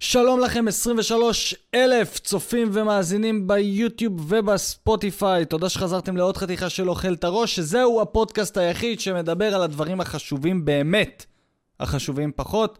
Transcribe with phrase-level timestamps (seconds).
[0.00, 5.44] שלום לכם 23 אלף צופים ומאזינים ביוטיוב ובספוטיפיי.
[5.44, 10.64] תודה שחזרתם לעוד חתיכה של אוכל את הראש, שזהו הפודקאסט היחיד שמדבר על הדברים החשובים
[10.64, 11.26] באמת,
[11.80, 12.78] החשובים פחות,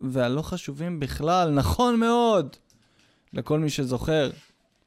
[0.00, 2.56] והלא חשובים בכלל, נכון מאוד.
[3.32, 4.30] לכל מי שזוכר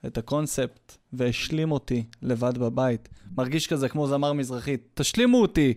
[0.06, 3.10] את הקונספט והשלים אותי לבד בבית.
[3.38, 4.78] מרגיש כזה כמו זמר מזרחי.
[4.94, 5.74] תשלימו אותי,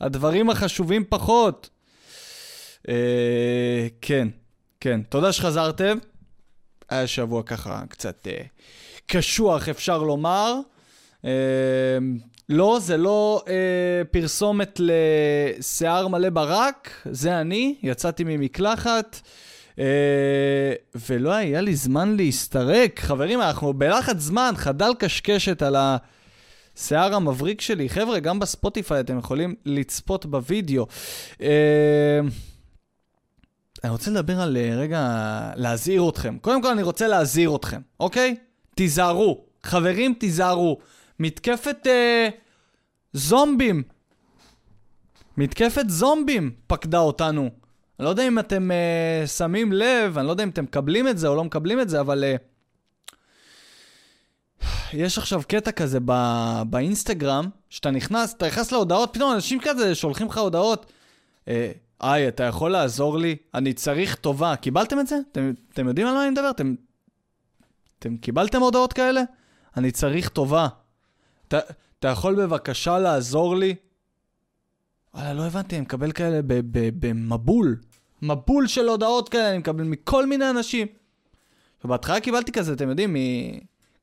[0.00, 1.70] הדברים החשובים פחות.
[2.88, 4.28] אה, כן.
[4.80, 5.98] כן, תודה שחזרתם.
[6.88, 8.42] היה שבוע ככה קצת אה,
[9.06, 10.54] קשוח, אפשר לומר.
[11.24, 11.30] אה,
[12.48, 19.20] לא, זה לא אה, פרסומת לשיער מלא ברק, זה אני, יצאתי ממקלחת.
[19.78, 20.72] אה,
[21.08, 23.00] ולא היה לי זמן להסתרק.
[23.00, 27.88] חברים, אנחנו בלחץ זמן, חדל קשקשת על השיער המבריק שלי.
[27.88, 30.86] חבר'ה, גם בספוטיפיי אתם יכולים לצפות בווידאו.
[31.40, 32.20] אה,
[33.84, 35.00] אני רוצה לדבר על אה, רגע,
[35.56, 36.38] להזהיר אתכם.
[36.38, 38.36] קודם כל אני רוצה להזהיר אתכם, אוקיי?
[38.74, 39.44] תיזהרו.
[39.62, 40.78] חברים, תיזהרו.
[41.20, 42.28] מתקפת אה,
[43.12, 43.82] זומבים.
[45.36, 47.50] מתקפת זומבים פקדה אותנו.
[47.98, 51.18] אני לא יודע אם אתם אה, שמים לב, אני לא יודע אם אתם מקבלים את
[51.18, 52.24] זה או לא מקבלים את זה, אבל...
[52.24, 52.36] אה,
[54.92, 60.26] יש עכשיו קטע כזה בא, באינסטגרם, שאתה נכנס, אתה נכנס להודעות, פתאום אנשים כזה שולחים
[60.26, 60.92] לך הודעות.
[61.48, 63.36] אה, היי, אתה יכול לעזור לי?
[63.54, 64.56] אני צריך טובה.
[64.56, 65.18] קיבלתם את זה?
[65.32, 66.50] אתם, אתם יודעים על מה אני מדבר?
[66.50, 66.74] אתם,
[67.98, 69.22] אתם קיבלתם הודעות כאלה?
[69.76, 70.68] אני צריך טובה.
[71.48, 71.58] אתה,
[71.98, 73.74] אתה יכול בבקשה לעזור לי?
[75.14, 76.40] וואלה, לא הבנתי, אני מקבל כאלה
[76.72, 77.80] במבול.
[78.22, 80.86] מבול של הודעות כאלה אני מקבל מכל מיני אנשים.
[81.84, 83.16] ובהתחלה קיבלתי כזה, אתם יודעים, מ...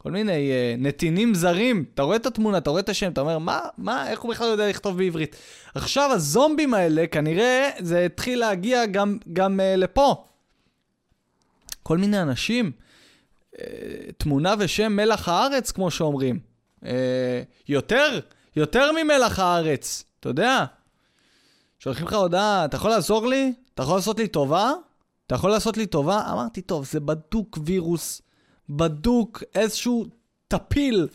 [0.04, 1.86] כל מיני uh, נתינים זרים.
[1.94, 4.48] אתה רואה את התמונה, אתה רואה את השם, אתה אומר, מה, מה, איך הוא בכלל
[4.48, 5.36] יודע לכתוב בעברית?
[5.76, 10.26] עכשיו הזומבים האלה, כנראה זה התחיל להגיע גם, גם uh, לפה.
[11.84, 12.72] כל מיני אנשים,
[13.56, 13.60] uh,
[14.18, 16.40] תמונה ושם מלח הארץ, כמו שאומרים.
[16.82, 16.88] Uh,
[17.68, 18.20] יותר,
[18.56, 20.66] יותר ממלח הארץ, אתה יודע.
[21.80, 23.54] שולחים לך הודעה, אתה יכול לעזור לי?
[23.74, 24.72] אתה יכול לעשות לי טובה?
[25.28, 26.32] אתה יכול לעשות לי טובה?
[26.32, 28.22] אמרתי, טוב, זה בדוק וירוס.
[28.76, 30.06] בדוק, איזשהו
[30.48, 31.08] טפיל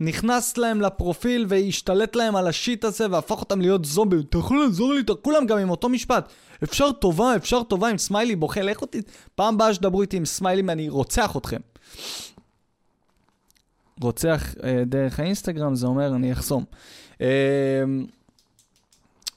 [0.00, 4.20] נכנס להם לפרופיל והשתלט להם על השיט הזה והפך אותם להיות זומבים.
[4.20, 5.02] אתה יכול לעזור לי?
[5.22, 6.32] כולם גם עם אותו משפט.
[6.62, 9.00] אפשר טובה, אפשר טובה עם סמיילי בוכה, לך אותי.
[9.34, 11.60] פעם באה שדברו איתי עם סמיילים, אני רוצח אתכם.
[14.00, 16.64] רוצח אה, דרך האינסטגרם, זה אומר אני אחסום.
[17.20, 17.84] אה,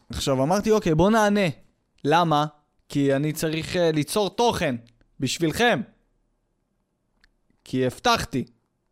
[0.10, 1.48] עכשיו אמרתי, אוקיי, בוא נענה.
[2.06, 2.46] למה?
[2.90, 4.76] כי אני צריך אה, ליצור תוכן
[5.20, 5.82] בשבילכם.
[7.64, 8.44] כי הבטחתי,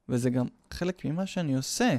[0.09, 1.95] וזה גם חלק ממה שאני עושה.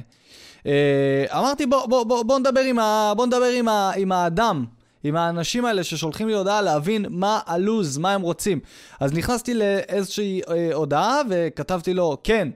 [0.65, 4.65] אה, אמרתי, בוא, בוא, בוא, בוא נדבר, עם, ה, בוא נדבר עם, ה, עם האדם,
[5.03, 8.59] עם האנשים האלה ששולחים לי הודעה להבין מה הלו"ז, מה הם רוצים.
[8.99, 12.49] אז נכנסתי לאיזושהי אה, הודעה וכתבתי לו, כן,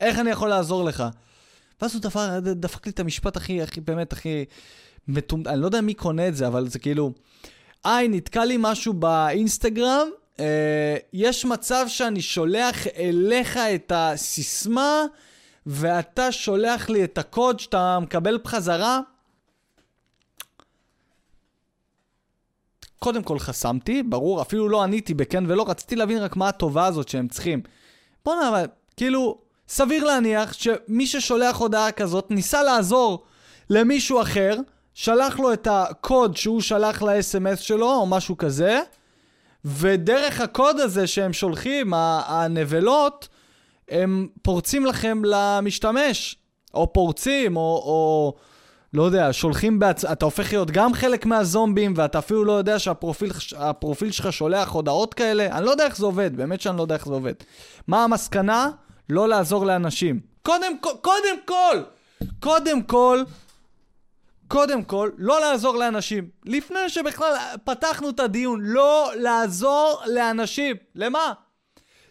[0.00, 1.04] איך אני יכול לעזור לך?
[1.80, 4.44] ואז הוא דפק, דפק לי את המשפט הכי, הכי, באמת, הכי
[5.08, 7.12] מטומטם, אני לא יודע מי קונה את זה, אבל זה כאילו,
[7.84, 10.38] היי, נתקע לי משהו באינסטגרם, Uh,
[11.12, 15.04] יש מצב שאני שולח אליך את הסיסמה,
[15.66, 19.00] ואתה שולח לי את הקוד שאתה מקבל בחזרה?
[22.98, 27.08] קודם כל חסמתי, ברור, אפילו לא עניתי בכן ולא, רציתי להבין רק מה הטובה הזאת
[27.08, 27.62] שהם צריכים.
[28.24, 28.66] בוא'נה, אבל
[28.96, 33.24] כאילו, סביר להניח שמי ששולח הודעה כזאת ניסה לעזור
[33.70, 34.56] למישהו אחר,
[34.94, 38.80] שלח לו את הקוד שהוא שלח ל-SMS שלו, או משהו כזה,
[39.66, 41.92] ודרך הקוד הזה שהם שולחים,
[42.26, 43.28] הנבלות,
[43.88, 46.36] הם פורצים לכם למשתמש,
[46.74, 48.34] או פורצים, או, או
[48.92, 50.04] לא יודע, שולחים בעצ...
[50.04, 55.46] אתה הופך להיות גם חלק מהזומבים, ואתה אפילו לא יודע שהפרופיל שלך שולח הודעות כאלה.
[55.58, 57.34] אני לא יודע איך זה עובד, באמת שאני לא יודע איך זה עובד.
[57.88, 58.70] מה המסקנה?
[59.10, 60.20] לא לעזור לאנשים.
[60.42, 61.76] קודם כל, קודם כל,
[62.40, 63.22] קודם כל,
[64.48, 66.28] קודם כל, לא לעזור לאנשים.
[66.44, 70.76] לפני שבכלל פתחנו את הדיון, לא לעזור לאנשים.
[70.94, 71.32] למה?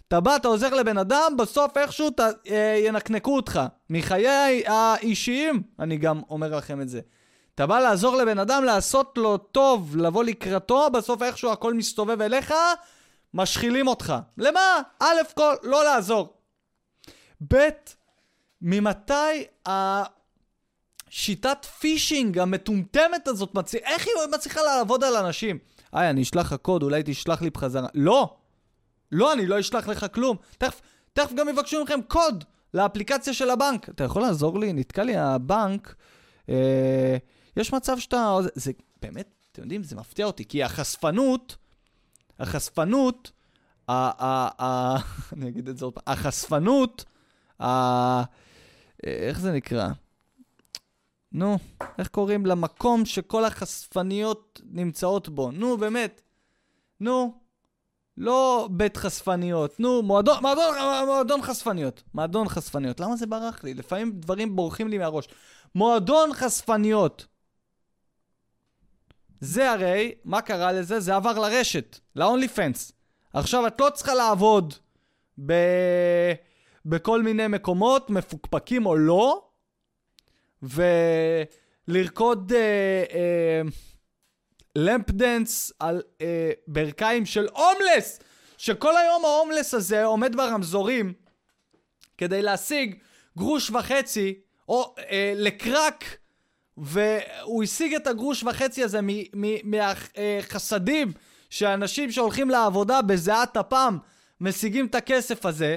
[0.08, 3.62] אתה בא, אתה עוזר לבן אדם, בסוף איכשהו ת, אה, ינקנקו אותך.
[3.90, 7.02] מחיי האישיים, אני גם אומר לכם את זה.
[7.56, 12.54] אתה בא לעזור לבן אדם, לעשות לו טוב, לבוא לקראתו, בסוף איכשהו הכל מסתובב אליך,
[13.34, 14.14] משחילים אותך.
[14.38, 14.82] למה?
[15.00, 16.34] א' כל, לא לעזור.
[17.54, 17.70] ב',
[18.62, 20.04] ממתי ה...
[21.18, 23.76] שיטת פישינג המטומטמת הזאת, מצ...
[23.76, 25.58] איך היא מצליחה לעבוד על אנשים?
[25.92, 27.88] היי, אני אשלח לך קוד, אולי תשלח לי בחזרה.
[27.94, 28.36] לא!
[29.12, 30.38] לא, אני לא אשלח לך כלום.
[30.58, 30.82] תכף,
[31.14, 33.90] תכף גם יבקשו מכם קוד לאפליקציה של הבנק.
[33.90, 34.74] אתה יכול לעזור לי?
[34.74, 35.96] נתקע לי הבנק.
[36.50, 37.18] אה,
[37.58, 38.38] יש מצב שאתה...
[38.44, 38.72] זה, זה
[39.02, 41.56] באמת, אתם יודעים, זה מפתיע אותי, כי החשפנות,
[42.40, 43.32] החשפנות,
[43.88, 44.98] ה- ה- ה-
[45.34, 47.06] אני אגיד את זה עוד פעם, החשפנות,
[47.62, 48.24] ה-
[49.04, 49.88] איך זה נקרא?
[51.36, 51.58] נו,
[51.98, 55.52] איך קוראים למקום שכל החשפניות נמצאות בו?
[55.52, 56.22] נו, באמת.
[57.00, 57.34] נו,
[58.18, 62.04] לא בית חשפניות, נו, מועדון, מועדון, מועדון חשפניות.
[62.14, 63.00] מועדון חשפניות.
[63.00, 63.74] למה זה ברח לי?
[63.74, 65.28] לפעמים דברים בורחים לי מהראש.
[65.76, 67.26] מועדון חשפניות.
[69.40, 71.00] זה הרי, מה קרה לזה?
[71.00, 72.92] זה עבר לרשת, ל-only fans.
[73.34, 74.74] עכשיו, את לא צריכה לעבוד
[75.46, 75.54] ב...
[76.86, 79.46] בכל מיני מקומות, מפוקפקים או לא,
[80.64, 83.62] ולרקוד אה, אה,
[84.76, 88.20] lap dance על אה, ברכיים של הומלס,
[88.58, 91.14] שכל היום ההומלס הזה עומד ברמזורים
[92.18, 92.96] כדי להשיג
[93.38, 96.18] גרוש וחצי, או אה, לקרק,
[96.78, 99.00] והוא השיג את הגרוש וחצי הזה
[99.64, 101.12] מהחסדים
[101.50, 103.98] שאנשים שהולכים לעבודה בזיעת אפם
[104.42, 105.76] משיגים את הכסף הזה,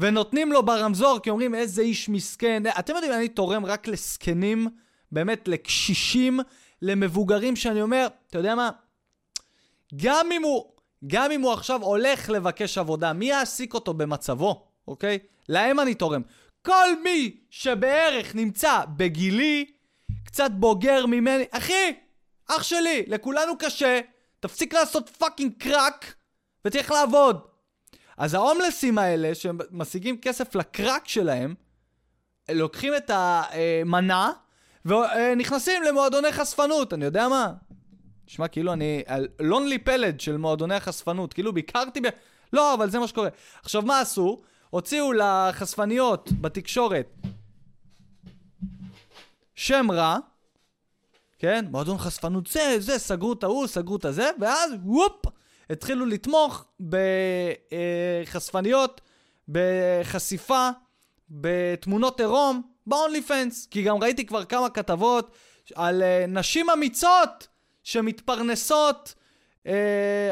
[0.00, 2.62] ונותנים לו ברמזור, כי אומרים איזה איש מסכן.
[2.78, 4.68] אתם יודעים, אני תורם רק לזקנים,
[5.12, 6.40] באמת לקשישים,
[6.82, 8.70] למבוגרים, שאני אומר, אתה יודע מה?
[9.96, 10.64] גם אם הוא,
[11.06, 15.18] גם אם הוא עכשיו הולך לבקש עבודה, מי יעסיק אותו במצבו, אוקיי?
[15.48, 16.22] להם אני תורם.
[16.62, 19.64] כל מי שבערך נמצא בגילי,
[20.24, 21.94] קצת בוגר ממני, אחי,
[22.48, 24.00] אח שלי, לכולנו קשה,
[24.40, 26.14] תפסיק לעשות fucking קראק
[26.64, 27.49] ותלך לעבוד.
[28.20, 31.54] אז ההומלסים האלה, שמשיגים כסף לקראק שלהם,
[32.50, 34.32] לוקחים את המנה
[34.84, 37.52] ונכנסים למועדוני חשפנות, אני יודע מה?
[38.28, 39.02] נשמע כאילו אני
[39.40, 42.04] Lonely Planet של מועדוני החשפנות, כאילו ביקרתי ב...
[42.52, 43.28] לא, אבל זה מה שקורה.
[43.62, 44.42] עכשיו, מה עשו?
[44.70, 47.16] הוציאו לחשפניות בתקשורת
[49.54, 50.16] שם רע,
[51.38, 51.64] כן?
[51.70, 55.26] מועדון חשפנות זה, זה, סגרו את ההוא, סגרו את הזה, ואז וופ,
[55.70, 56.64] התחילו לתמוך
[58.30, 59.00] בחשפניות,
[59.48, 60.68] בחשיפה,
[61.30, 63.68] בתמונות עירום, ב-only fans.
[63.70, 65.30] כי גם ראיתי כבר כמה כתבות
[65.74, 67.48] על uh, נשים אמיצות
[67.82, 69.14] שמתפרנסות.
[69.64, 69.66] Uh,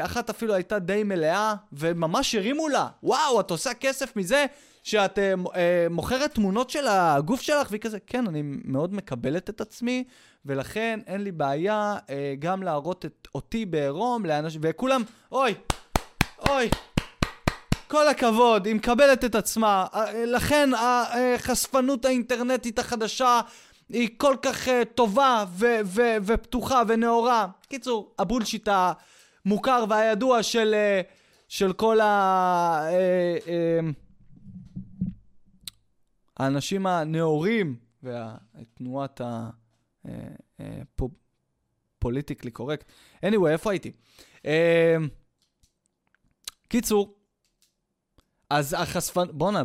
[0.05, 4.46] אחת אפילו הייתה די מלאה, וממש הרימו לה, וואו, את עושה כסף מזה
[4.82, 5.49] שאת uh,
[5.91, 10.05] מוכרת תמונות של הגוף שלך, והיא כזה, כן, אני מאוד מקבלת את עצמי,
[10.44, 15.02] ולכן אין לי בעיה uh, גם להראות את אותי בעירום לאנשים, וכולם,
[15.32, 15.55] אוי,
[16.49, 16.69] אוי,
[17.88, 19.87] כל הכבוד, היא מקבלת את עצמה.
[20.26, 23.40] לכן החשפנות האינטרנטית החדשה
[23.88, 27.46] היא כל כך טובה ו- ו- ופתוחה ונאורה.
[27.69, 28.69] קיצור, הבולשיט
[29.44, 30.75] המוכר והידוע של,
[31.49, 32.88] של כל ה...
[36.37, 39.20] האנשים הנאורים ותנועת
[41.99, 42.85] הפוליטיקלי קורקט.
[43.25, 43.93] anyway, איפה הייתי?
[46.69, 47.19] קיצור,
[48.50, 49.25] אז החשפן...
[49.33, 49.62] בואנה,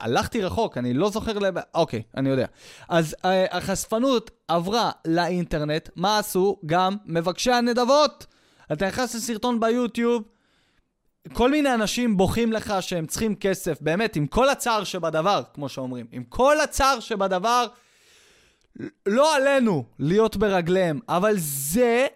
[0.00, 1.44] הלכתי רחוק, אני לא זוכר ל...
[1.74, 2.46] אוקיי, אני יודע.
[2.88, 6.56] אז uh, החשפנות עברה לאינטרנט, מה עשו?
[6.66, 8.26] גם מבקשי הנדבות.
[8.72, 10.22] אתה נכנס לסרטון ביוטיוב,
[11.32, 16.06] כל מיני אנשים בוכים לך שהם צריכים כסף, באמת, עם כל הצער שבדבר, כמו שאומרים.
[16.12, 17.66] עם כל הצער שבדבר,
[19.06, 22.06] לא עלינו להיות ברגליהם, אבל זה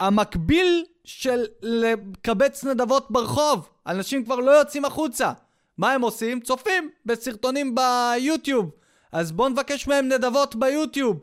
[0.00, 3.68] המקביל של לקבץ נדבות ברחוב.
[3.86, 5.32] אנשים כבר לא יוצאים החוצה.
[5.78, 6.40] מה הם עושים?
[6.40, 8.70] צופים בסרטונים ביוטיוב.
[9.12, 11.18] אז בואו נבקש מהם נדבות ביוטיוב.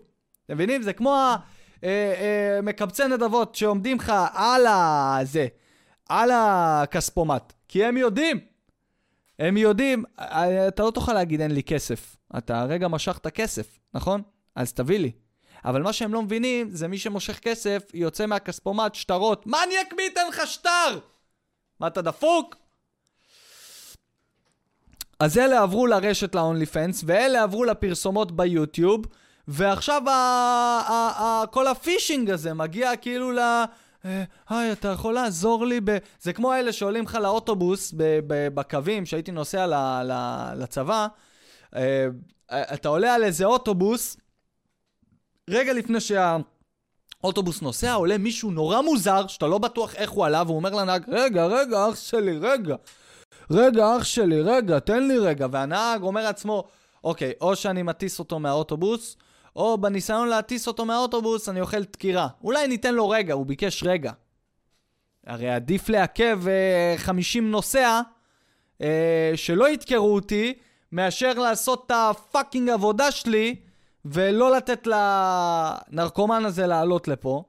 [0.45, 0.81] אתם מבינים?
[0.81, 1.15] זה כמו
[1.83, 5.47] המקבצי אה, אה, נדבות שעומדים לך על הזה,
[6.09, 7.53] על הכספומט.
[7.67, 8.54] כי הם יודעים.
[9.39, 12.15] הם יודעים, אה, אתה לא תוכל להגיד אין לי כסף.
[12.37, 14.21] אתה הרגע משכת כסף, נכון?
[14.55, 15.11] אז תביא לי.
[15.65, 19.47] אבל מה שהם לא מבינים זה מי שמושך כסף יוצא מהכספומט שטרות.
[19.47, 20.99] מניאק מי ייתן לך שטר?
[21.79, 22.55] מה אתה דפוק?
[25.19, 29.05] אז אלה עברו לרשת ל-only fans, ואלה עברו לפרסומות ביוטיוב,
[29.47, 30.11] ועכשיו ה-
[30.87, 33.39] ה- ה- כל הפישינג הזה מגיע כאילו ל...
[34.05, 35.97] אה, היי, אתה יכול לעזור לי ב...
[36.21, 37.93] זה כמו אלה שעולים לך לאוטובוס
[38.27, 39.67] בקווים, שהייתי נוסע
[40.57, 41.07] לצבא.
[41.75, 42.07] אה,
[42.51, 44.17] אתה עולה על איזה אוטובוס,
[45.49, 50.55] רגע לפני שהאוטובוס נוסע, עולה מישהו נורא מוזר, שאתה לא בטוח איך הוא עלה, והוא
[50.55, 52.75] אומר לנהג, רגע, רגע, אח שלי, רגע.
[53.51, 55.47] רגע, אח שלי, רגע, תן לי רגע.
[55.51, 56.63] והנהג אומר לעצמו,
[57.03, 59.17] אוקיי, או שאני מטיס אותו מהאוטובוס,
[59.55, 62.27] או בניסיון להטיס אותו מהאוטובוס אני אוכל דקירה.
[62.43, 64.11] אולי ניתן לו רגע, הוא ביקש רגע.
[65.27, 68.01] הרי עדיף לעכב uh, 50 נוסע
[68.77, 68.85] uh,
[69.35, 70.53] שלא ידקרו אותי,
[70.91, 73.55] מאשר לעשות את הפאקינג עבודה שלי
[74.05, 77.43] ולא לתת לנרקומן הזה לעלות לפה.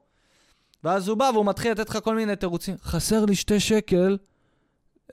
[0.83, 2.75] ואז הוא בא והוא מתחיל לתת לך כל מיני תירוצים.
[2.81, 4.17] חסר לי שתי שקל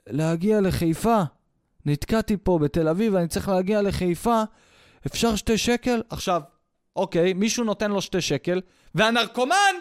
[0.07, 1.21] להגיע לחיפה.
[1.85, 4.43] נתקעתי פה בתל אביב ואני צריך להגיע לחיפה.
[5.05, 6.01] אפשר שתי שקל?
[6.09, 6.41] עכשיו,
[6.95, 8.61] אוקיי, מישהו נותן לו שתי שקל,
[8.95, 9.75] והנרקומן,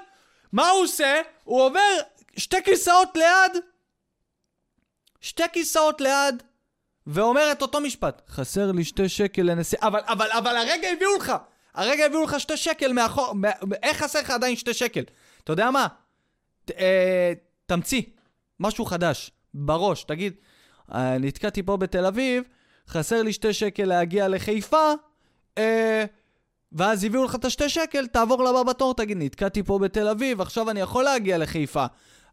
[0.52, 1.21] מה הוא עושה?
[1.44, 1.99] הוא עובר
[2.37, 3.62] שתי כיסאות ליד,
[5.21, 6.42] שתי כיסאות ליד,
[7.06, 11.33] ואומר את אותו משפט, חסר לי שתי שקל לנסיעה, אבל, אבל, אבל הרגע הביאו לך,
[11.75, 13.35] הרגע הביאו לך שתי שקל מאחור,
[13.83, 15.04] איך חסר לך עדיין שתי שקל?
[15.44, 15.87] אתה יודע מה?
[16.64, 17.33] ת, אה,
[17.66, 18.02] תמציא
[18.61, 20.35] משהו חדש בראש, תגיד,
[20.94, 22.44] אה, נתקעתי פה בתל אביב,
[22.88, 24.92] חסר לי שתי שקל להגיע לחיפה,
[25.59, 26.04] אה,
[26.74, 30.70] ואז הביאו לך את השתי שקל, תעבור לבא בתור, תגיד, נתקעתי פה בתל אביב, עכשיו
[30.70, 31.86] אני יכול להגיע לחיפה,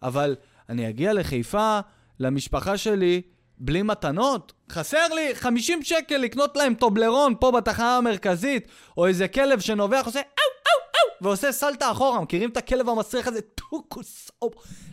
[0.03, 0.36] אבל
[0.69, 1.79] אני אגיע לחיפה,
[2.19, 3.21] למשפחה שלי,
[3.57, 4.53] בלי מתנות?
[4.71, 8.67] חסר לי 50 שקל לקנות להם טובלרון פה בתחנה המרכזית,
[8.98, 10.81] או איזה כלב שנובח, עושה אאו
[11.21, 13.41] ועושה סלטה אחורה, מכירים את הכלב המסריח הזה?
[13.41, 14.31] טוקוס,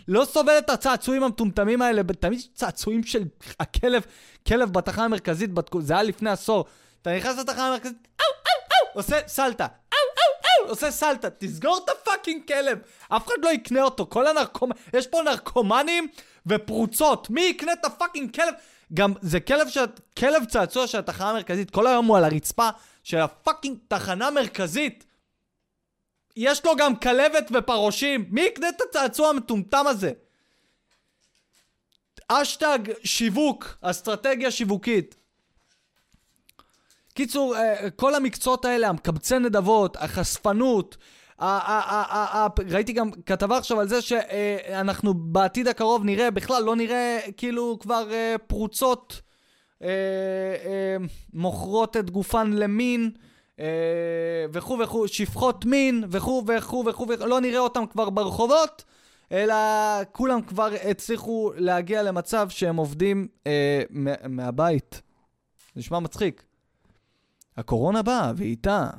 [0.09, 3.25] לא סובל את הצעצועים המטומטמים האלה, תמיד צעצועים של
[3.61, 4.03] הכלב,
[4.47, 5.51] כלב בתחנה המרכזית,
[5.81, 6.65] זה היה לפני עשור.
[7.03, 8.58] אתה נכנס לתחנה המרכזית, אאו, אאו, אאו,
[8.99, 12.79] עושה סלטה, אאו, אאו, אאו, עושה סלטה, תסגור את ה fucking כלב,
[13.09, 14.71] אף אחד לא יקנה אותו, כל הנרקומ...
[14.95, 16.09] יש פה נרקומנים
[16.47, 18.55] ופרוצות, מי יקנה את ה fucking כלב?
[18.95, 19.79] גם זה כלב, ש...
[20.19, 22.69] כלב צעצוע של התחנה המרכזית, כל היום הוא על הרצפה
[23.05, 25.05] של הפאקינג תחנה מרכזית.
[26.37, 28.27] יש לו גם כלבת ופרושים.
[28.31, 30.13] מי יקנה את הצעצוע המטומטם הזה?
[32.29, 35.18] אשטג שיווק, אסטרטגיה שיווקית.
[37.19, 40.97] קיצור, אה, כל המקצועות האלה, המקבצי נדבות, החשפנות,
[42.71, 48.13] ראיתי גם כתבה עכשיו על זה שאנחנו בעתיד הקרוב נראה, בכלל לא נראה כאילו כבר
[48.13, 49.21] אה, פרוצות
[49.83, 49.89] אה,
[51.35, 53.11] מוכרות את גופן למין.
[53.61, 53.67] אה,
[54.53, 58.85] וכו' וכו', שפחות מין וכו' וכו' וכו', לא נראה אותם כבר ברחובות,
[59.33, 59.55] אלא
[60.13, 63.83] כולם כבר הצליחו להגיע למצב שהם עובדים אה,
[64.29, 65.03] מהבית.
[65.77, 66.48] נשמע מצחיק.
[67.59, 68.91] הקורונה באה, ואיתה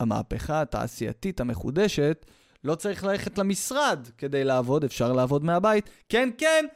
[0.00, 2.26] המהפכה התעשייתית המחודשת,
[2.64, 5.90] לא צריך ללכת למשרד כדי לעבוד, אפשר לעבוד מהבית.
[6.08, 6.66] כן, כן,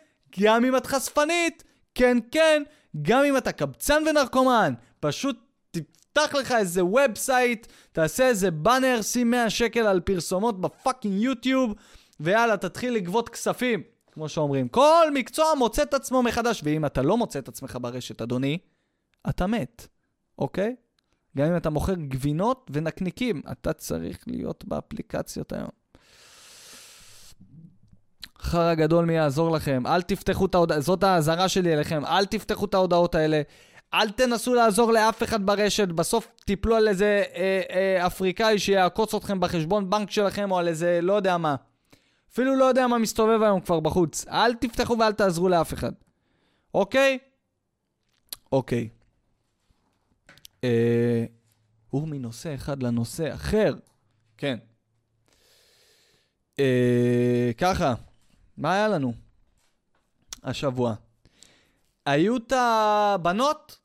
[0.40, 1.64] גם אם את חשפנית,
[1.94, 2.62] כן, כן,
[3.02, 5.38] גם אם אתה קבצן ונרקומן, פשוט
[5.70, 11.74] תפתח לך איזה website, תעשה איזה באנר, שים 100 שקל על פרסומות ב fucking יוטיוב,
[12.20, 14.68] ויאללה, תתחיל לגבות כספים, כמו שאומרים.
[14.68, 18.58] כל מקצוע מוצא את עצמו מחדש, ואם אתה לא מוצא את עצמך ברשת, אדוני,
[19.28, 19.86] אתה מת,
[20.38, 20.76] אוקיי?
[21.36, 25.68] גם אם אתה מוכר גבינות ונקניקים, אתה צריך להיות באפליקציות היום.
[28.38, 32.64] חרא גדול מי יעזור לכם, אל תפתחו את ההודעות, זאת האזהרה שלי אליכם, אל תפתחו
[32.64, 33.42] את ההודעות האלה,
[33.94, 39.40] אל תנסו לעזור לאף אחד ברשת, בסוף תיפלו על איזה אה, אה, אפריקאי שיעקוץ אתכם
[39.40, 41.56] בחשבון בנק שלכם, או על איזה לא יודע מה.
[42.32, 44.24] אפילו לא יודע מה מסתובב היום כבר בחוץ.
[44.28, 45.92] אל תפתחו ואל תעזרו לאף אחד.
[46.74, 47.18] אוקיי?
[48.52, 48.88] אוקיי.
[50.66, 51.24] אה,
[51.92, 53.74] ומנושא אחד לנושא אחר.
[54.36, 54.58] כן.
[56.58, 57.94] אה, ככה,
[58.56, 59.12] מה היה לנו
[60.42, 60.94] השבוע?
[62.06, 63.78] היו את הבנות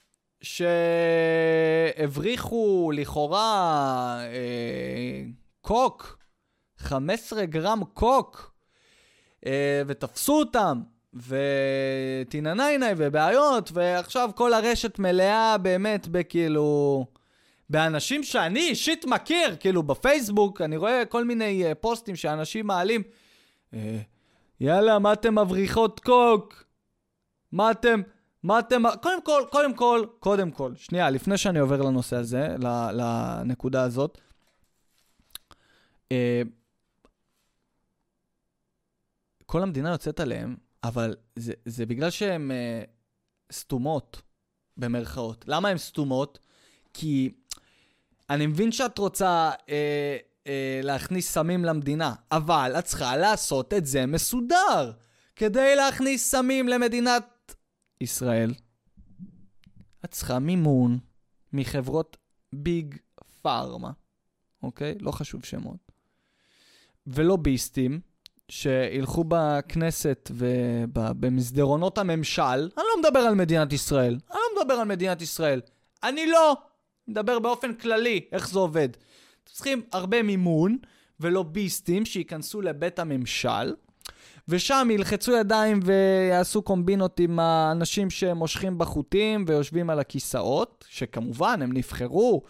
[2.02, 5.24] שהבריחו לכאורה אה,
[5.62, 6.18] קוק,
[6.78, 8.54] 15 גרם קוק,
[9.46, 10.82] אה, ותפסו אותם,
[11.14, 17.06] וטיננייני ובעיות, ועכשיו כל הרשת מלאה באמת בכאילו...
[17.70, 23.04] באנשים שאני אישית מכיר, כאילו בפייסבוק, אני רואה כל מיני uh, פוסטים שאנשים מעלים.
[23.72, 23.76] Uh,
[24.60, 26.64] יאללה, מה אתם מבריחות קוק?
[27.52, 28.02] מה אתם...
[28.44, 28.84] מה אתם...
[29.02, 32.48] קודם כל, קודם כל, קודם כל, שנייה, לפני שאני עובר לנושא הזה,
[32.94, 34.18] לנקודה הזאת,
[36.12, 36.42] אה,
[39.46, 42.84] כל המדינה יוצאת עליהם, אבל זה, זה בגלל שהן אה,
[43.52, 44.22] סתומות,
[44.78, 45.46] במרכאות.
[45.48, 46.40] למה הן סתומות?
[46.94, 47.34] כי
[48.30, 54.06] אני מבין שאת רוצה אה, אה, להכניס סמים למדינה, אבל את צריכה לעשות את זה
[54.06, 54.92] מסודר.
[55.36, 57.56] כדי להכניס סמים למדינת
[58.02, 58.54] ישראל,
[60.06, 61.00] את צריכה מימון
[61.54, 62.18] מחברות
[62.54, 62.96] ביג
[63.42, 63.92] פארמה,
[64.64, 64.96] אוקיי?
[65.00, 65.92] לא חשוב שמות.
[67.08, 68.02] ולוביסטים
[68.52, 75.22] שילכו בכנסת ובמסדרונות הממשל, אני לא מדבר על מדינת ישראל, אני לא מדבר על מדינת
[75.22, 75.62] ישראל,
[76.04, 76.56] אני לא,
[77.08, 78.90] מדבר באופן כללי, איך זה עובד.
[79.46, 80.78] צריכים הרבה מימון
[81.20, 83.74] ולוביסטים שייכנסו לבית הממשל,
[84.48, 92.42] ושם ילחצו ידיים ויעשו קומבינות עם האנשים שמושכים בחוטים ויושבים על הכיסאות, שכמובן הם נבחרו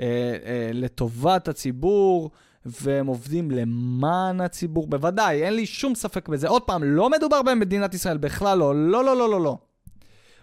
[0.00, 0.06] אה,
[0.44, 2.30] אה, לטובת הציבור,
[2.66, 6.48] והם עובדים למען הציבור, בוודאי, אין לי שום ספק בזה.
[6.48, 9.58] עוד פעם, לא מדובר במדינת ישראל, בכלל לא, לא, לא, לא, לא, לא.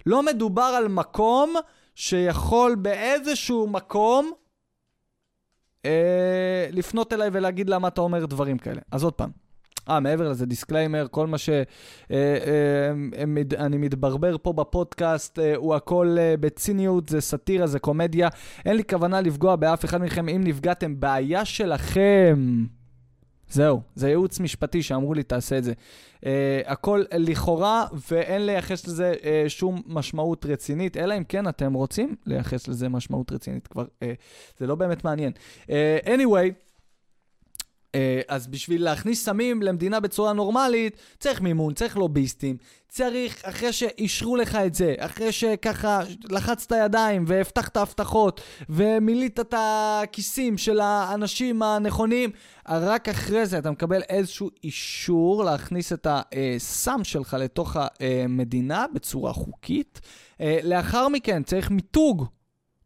[0.05, 1.53] לא מדובר על מקום
[1.95, 4.31] שיכול באיזשהו מקום
[5.85, 8.81] אה, לפנות אליי ולהגיד למה אתה אומר דברים כאלה.
[8.91, 9.46] אז עוד פעם.
[9.89, 11.65] אה, מעבר לזה, disclaimer, כל מה שאני
[12.11, 18.27] אה, אה, מתברבר פה בפודקאסט אה, הוא הכל בציניות, זה סאטירה, זה קומדיה.
[18.65, 20.29] אין לי כוונה לפגוע באף אחד מכם.
[20.29, 22.65] אם נפגעתם, בעיה שלכם.
[23.49, 25.73] זהו, זה ייעוץ משפטי שאמרו לי, תעשה את זה.
[26.17, 26.27] Uh,
[26.65, 32.67] הכל לכאורה, ואין לייחס לזה uh, שום משמעות רצינית, אלא אם כן אתם רוצים לייחס
[32.67, 33.83] לזה משמעות רצינית כבר.
[33.83, 34.05] Uh,
[34.59, 35.31] זה לא באמת מעניין.
[35.63, 35.69] Uh,
[36.05, 36.66] anyway,
[38.27, 42.57] אז בשביל להכניס סמים למדינה בצורה נורמלית, צריך מימון, צריך לוביסטים,
[42.89, 50.57] צריך, אחרי שאישרו לך את זה, אחרי שככה לחצת ידיים והבטחת הבטחות ומילאת את הכיסים
[50.57, 52.29] של האנשים הנכונים,
[52.67, 60.01] רק אחרי זה אתה מקבל איזשהו אישור להכניס את הסם שלך לתוך המדינה בצורה חוקית.
[60.41, 62.25] אה, לאחר מכן צריך מיתוג.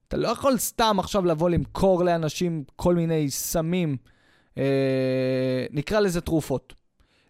[0.07, 3.97] אתה לא יכול סתם עכשיו לבוא למכור לאנשים כל מיני סמים.
[4.57, 6.73] אה, נקרא לזה תרופות.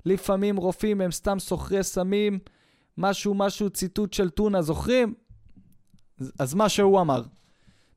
[0.05, 2.39] לפעמים רופאים הם סתם סוחרי סמים,
[2.97, 5.13] משהו, משהו, ציטוט של טונה, זוכרים?
[6.39, 7.23] אז מה שהוא אמר.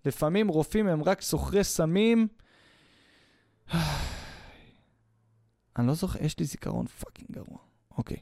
[0.05, 2.29] לפעמים רופאים הם רק סוחרי סמים.
[5.77, 7.59] אני לא זוכר, יש לי זיכרון fucking גרוע.
[7.99, 8.17] אוקיי.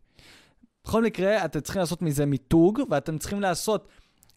[0.85, 3.89] בכל מקרה, אתם צריכים לעשות מזה מיתוג, ואתם צריכים לעשות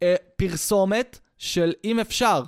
[0.04, 2.44] אה, פרסומת של אם אפשר,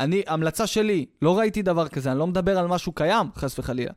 [0.00, 3.92] אני, המלצה שלי, לא ראיתי דבר כזה, אני לא מדבר על משהו קיים, חס וחלילה.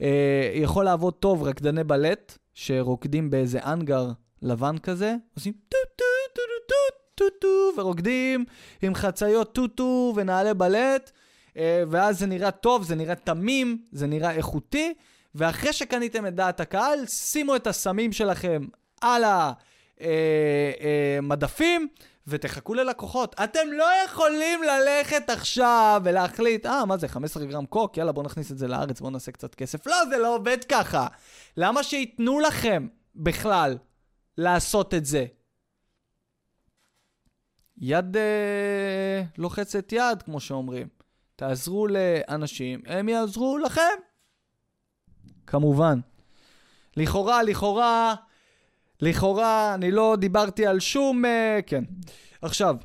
[0.00, 4.10] אה, יכול לעבוד טוב רקדני בלט, שרוקדים באיזה האנגר
[4.42, 6.04] לבן כזה, עושים טו טו
[6.34, 6.74] טו טו
[7.14, 8.44] טו טו ורוקדים
[8.82, 11.10] עם חצאיות טו טו ונעלי בלט,
[11.56, 14.94] אה, ואז זה נראה טוב, זה נראה תמים, זה נראה איכותי,
[15.34, 18.64] ואחרי שקניתם את דעת הקהל, שימו את הסמים שלכם
[19.00, 19.24] על
[21.18, 21.88] המדפים.
[21.90, 23.34] אה, אה, ותחכו ללקוחות.
[23.44, 27.96] אתם לא יכולים ללכת עכשיו ולהחליט, אה, מה זה, 15 גרם קוק?
[27.96, 29.86] יאללה, בואו נכניס את זה לארץ, בואו נעשה קצת כסף.
[29.86, 31.06] לא, זה לא עובד ככה.
[31.56, 33.78] למה שייתנו לכם בכלל
[34.38, 35.26] לעשות את זה?
[37.78, 40.88] יד אה, לוחצת יד, כמו שאומרים.
[41.36, 43.82] תעזרו לאנשים, הם יעזרו לכם.
[45.46, 46.00] כמובן.
[46.96, 48.14] לכאורה, לכאורה,
[49.00, 51.24] לכאורה, אני לא דיברתי על שום...
[51.24, 51.28] Uh,
[51.66, 51.84] כן.
[52.42, 52.76] עכשיו,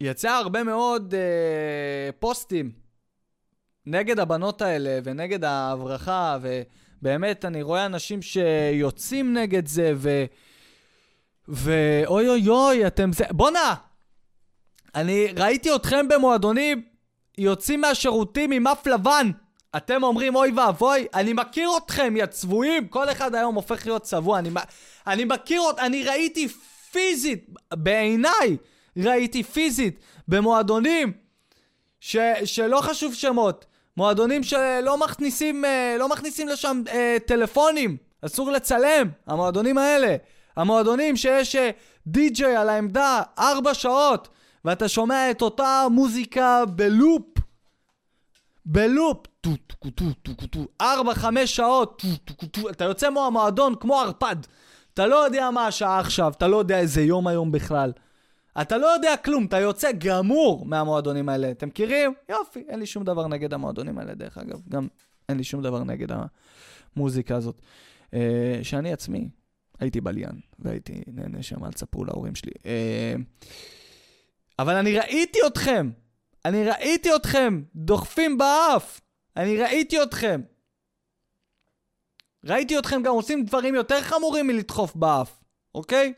[0.00, 2.72] יצא הרבה מאוד uh, פוסטים
[3.86, 10.24] נגד הבנות האלה ונגד ההברחה, ובאמת, אני רואה אנשים שיוצאים נגד זה, ו...
[11.48, 13.24] ואוי אוי אוי, אתם זה...
[13.30, 13.74] בואנה!
[14.94, 16.82] אני ראיתי אתכם במועדונים
[17.38, 19.30] יוצאים מהשירותים עם אף לבן.
[19.76, 24.38] אתם אומרים אוי ואבוי, אני מכיר אתכם, יא צבועים, כל אחד היום הופך להיות צבוע,
[24.38, 24.50] אני,
[25.06, 26.48] אני מכיר, אני ראיתי
[26.92, 28.56] פיזית, בעיניי,
[28.96, 31.12] ראיתי פיזית, במועדונים,
[32.00, 39.08] ש, שלא חשוב שמות, מועדונים שלא מכניסים, אה, לא מכניסים לשם אה, טלפונים, אסור לצלם,
[39.26, 40.16] המועדונים האלה.
[40.56, 41.70] המועדונים שיש אה,
[42.06, 44.28] די-ג'יי על העמדה ארבע שעות,
[44.64, 47.35] ואתה שומע את אותה מוזיקה בלופ,
[48.66, 49.26] בלופ,
[50.80, 52.02] ארבע, חמש שעות,
[52.70, 54.36] אתה יוצא מהמועדון כמו ערפד.
[54.94, 57.92] אתה לא יודע מה השעה עכשיו, אתה לא יודע איזה יום היום בכלל.
[58.60, 61.50] אתה לא יודע כלום, אתה יוצא גמור מהמועדונים האלה.
[61.50, 62.12] אתם מכירים?
[62.28, 64.60] יופי, אין לי שום דבר נגד המועדונים האלה, דרך אגב.
[64.68, 64.88] גם
[65.28, 66.08] אין לי שום דבר נגד
[66.96, 67.62] המוזיקה הזאת.
[68.14, 69.28] אה, שאני עצמי
[69.80, 72.52] הייתי בליין, והייתי נהנה שם, אל תספרו להורים שלי.
[72.66, 73.14] אה,
[74.58, 75.90] אבל אני ראיתי אתכם,
[76.46, 79.00] אני ראיתי אתכם דוחפים באף.
[79.36, 80.40] אני ראיתי אתכם.
[82.44, 85.40] ראיתי אתכם גם עושים דברים יותר חמורים מלדחוף באף,
[85.74, 86.12] אוקיי?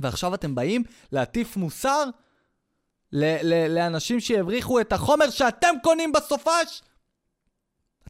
[0.00, 2.04] ועכשיו אתם באים להטיף מוסר
[3.12, 6.82] ל- ל- לאנשים שיבריחו את החומר שאתם קונים בסופש?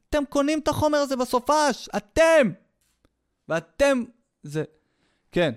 [0.09, 2.51] אתם קונים את החומר הזה בסופש, אתם!
[3.49, 4.03] ואתם...
[4.43, 4.63] זה...
[5.31, 5.51] כן.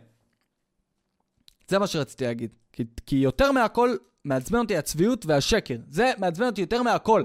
[1.69, 2.55] זה מה שרציתי להגיד.
[2.73, 5.77] כי, כי יותר מהכל מעצבן אותי הצביעות והשקר.
[5.91, 7.25] זה מעצבן אותי יותר מהכל.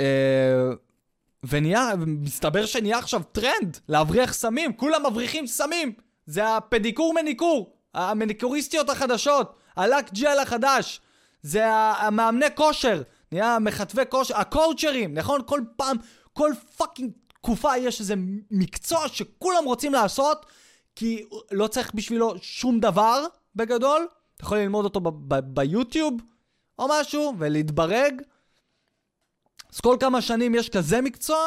[0.00, 0.06] אה,
[1.48, 5.92] ונהיה, מסתבר שנהיה עכשיו טרנד להבריח סמים, כולם מבריחים סמים.
[6.26, 11.00] זה הפדיקור מניקור, המניקוריסטיות החדשות, הלק ג'ל החדש,
[11.42, 15.40] זה המאמני כושר, נהיה מכת בתי כושר, הקואוצ'רים, נכון?
[15.46, 15.96] כל פעם,
[16.32, 18.14] כל fucking תקופה יש איזה
[18.50, 20.46] מקצוע שכולם רוצים לעשות,
[20.96, 23.24] כי לא צריך בשבילו שום דבר
[23.56, 24.06] בגדול.
[24.38, 25.00] אתה יכול ללמוד אותו
[25.44, 26.14] ביוטיוב,
[26.78, 28.22] או משהו, ולהתברג.
[29.74, 31.38] אז כל כמה שנים יש כזה מקצוע.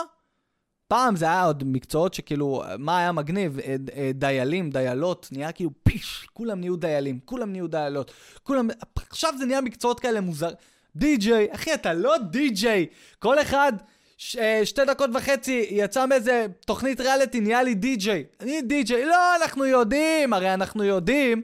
[0.87, 3.59] פעם זה היה עוד מקצועות שכאילו, מה היה מגניב?
[3.59, 8.11] אה, אה, דיילים, דיילות, נהיה כאילו פיש, כולם נהיו דיילים, כולם נהיו דיילות,
[8.43, 8.67] כולם...
[9.09, 10.51] עכשיו זה נהיה מקצועות כאלה מוזר.
[10.95, 12.85] די-ג'יי, אחי, אתה לא די-ג'יי.
[13.19, 13.73] כל אחד,
[14.17, 18.23] ש, אה, שתי דקות וחצי, יצא מאיזה תוכנית ריאליטי, נהיה לי די-ג'יי.
[18.39, 19.05] אני די-ג'יי.
[19.05, 21.41] לא, אנחנו יודעים, הרי אנחנו יודעים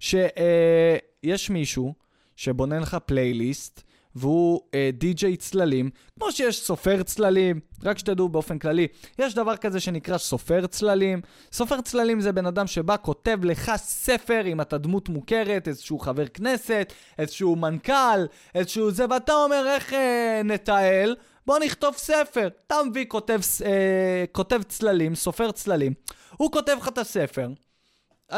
[0.00, 1.94] שיש מישהו
[2.36, 3.82] שבונה לך פלייליסט,
[4.14, 8.86] והוא אה, די-ג'יי צללים, כמו שיש סופר צללים, רק שתדעו באופן כללי,
[9.18, 11.20] יש דבר כזה שנקרא סופר צללים.
[11.52, 16.26] סופר צללים זה בן אדם שבא, כותב לך ספר אם אתה דמות מוכרת, איזשהו חבר
[16.26, 22.48] כנסת, איזשהו מנכ"ל, איזשהו זה, ואתה אומר איך אה, נתעל, בוא נכתוב ספר.
[22.66, 25.92] אתה מביא כותב, אה, כותב צללים, סופר צללים,
[26.36, 27.48] הוא כותב לך את הספר.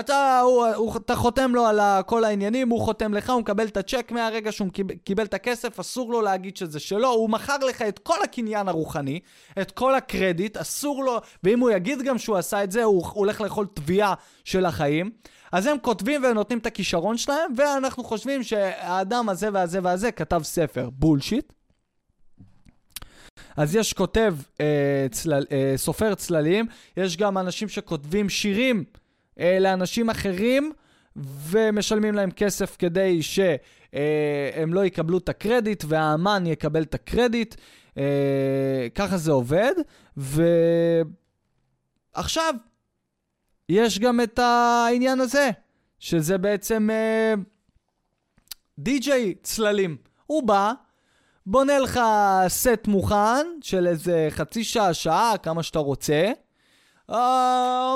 [0.01, 3.77] אתה, הוא, הוא, אתה חותם לו על כל העניינים, הוא חותם לך, הוא מקבל את
[3.77, 7.83] הצ'ק מהרגע שהוא קיבל, קיבל את הכסף, אסור לו להגיד שזה שלו, הוא מכר לך
[7.83, 9.21] את כל הקניין הרוחני,
[9.61, 13.13] את כל הקרדיט, אסור לו, ואם הוא יגיד גם שהוא עשה את זה, הוא, הוא
[13.15, 15.11] הולך לאכול תביעה של החיים.
[15.53, 20.91] אז הם כותבים ונותנים את הכישרון שלהם, ואנחנו חושבים שהאדם הזה והזה והזה כתב ספר.
[20.93, 21.53] בולשיט.
[23.57, 28.85] אז יש כותב, אה, צלל, אה, סופר צללים, יש גם אנשים שכותבים שירים.
[29.39, 30.73] אה, לאנשים אחרים
[31.17, 33.59] ומשלמים להם כסף כדי שהם
[33.95, 37.55] אה, לא יקבלו את הקרדיט והאמן יקבל את הקרדיט.
[37.99, 39.73] אה, ככה זה עובד.
[42.17, 42.55] ועכשיו,
[43.69, 45.51] יש גם את העניין הזה,
[45.99, 47.35] שזה בעצם אה,
[48.79, 49.97] די-ג'יי צללים.
[50.27, 50.73] הוא בא,
[51.47, 52.01] בונה לך
[52.49, 56.33] סט מוכן של איזה חצי שעה, שעה, כמה שאתה רוצה.
[57.13, 57.17] Uh,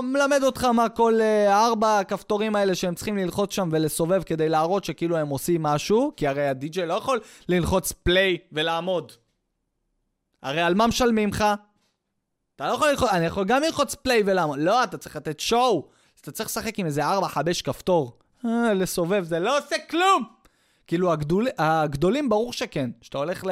[0.02, 4.84] מלמד אותך מה כל uh, ארבע הכפתורים האלה שהם צריכים ללחוץ שם ולסובב כדי להראות
[4.84, 9.12] שכאילו הם עושים משהו, כי הרי הדי-ג'יי לא יכול ללחוץ פליי ולעמוד.
[10.42, 11.44] הרי על מה משלמים לך?
[12.56, 14.58] אתה לא יכול ללחוץ, אני יכול גם ללחוץ פליי ולעמוד.
[14.58, 15.88] לא, אתה צריך לתת שואו.
[16.20, 18.18] אתה צריך לשחק עם איזה ארבע, חמש כפתור.
[18.44, 20.24] אה, לסובב, זה לא עושה כלום!
[20.86, 22.90] כאילו הגדול, הגדולים ברור שכן.
[23.00, 23.50] כשאתה הולך ל...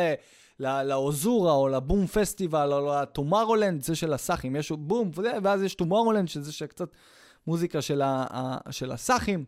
[0.61, 5.11] לאוזורה או לבום פסטיבל או לטומארולנד, זה של הסאחים, יש בום,
[5.43, 6.89] ואז יש טומארולנד, שזה שקצת
[7.47, 9.45] מוזיקה של, ה, ה, של הסאחים.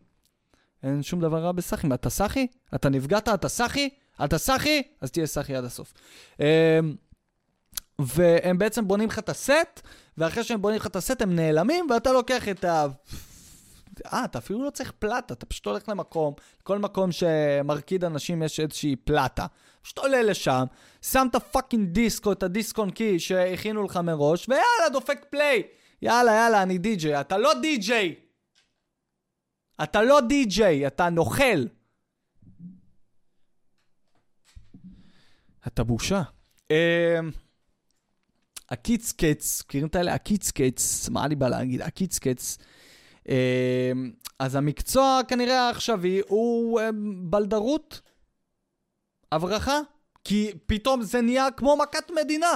[0.83, 1.93] אין שום דבר רע בסאחים.
[1.93, 2.47] אתה סאחי?
[2.75, 3.29] אתה נפגעת?
[3.29, 3.89] אתה סאחי?
[4.25, 4.81] אתה סאחי?
[5.01, 5.93] אז תהיה סאחי עד הסוף.
[6.39, 6.45] אמ,
[7.99, 9.81] והם בעצם בונים לך את הסט,
[10.17, 12.85] ואחרי שהם בונים לך את הסט הם נעלמים, ואתה לוקח את ה...
[14.13, 18.59] אה, אתה אפילו לא צריך פלטה, אתה פשוט הולך למקום, כל מקום שמרקיד אנשים יש
[18.59, 19.45] איזושהי פלטה.
[19.87, 20.63] פשוט עולה לשם,
[21.01, 25.63] שם את ה fucking דיסק או את הדיסקון קי שהכינו לך מראש, ויאללה, דופק play.
[26.01, 27.21] יאללה, יאללה, אני די-ג'יי.
[27.21, 28.15] אתה לא די-ג'יי.
[29.83, 31.65] אתה לא די-ג'יי, אתה נוכל.
[35.67, 36.21] אתה בושה.
[36.71, 36.75] אמ,
[38.69, 40.13] הקיצקץ, מכירים את האלה?
[40.13, 41.81] הקיצקץ, מה אני בא להגיד?
[41.81, 42.57] הקיצקץ.
[43.29, 43.33] אמ,
[44.39, 48.01] אז המקצוע כנראה העכשווי הוא אמ, בלדרות,
[49.31, 49.79] הברחה,
[50.23, 52.51] כי פתאום זה נהיה כמו מכת מדינה.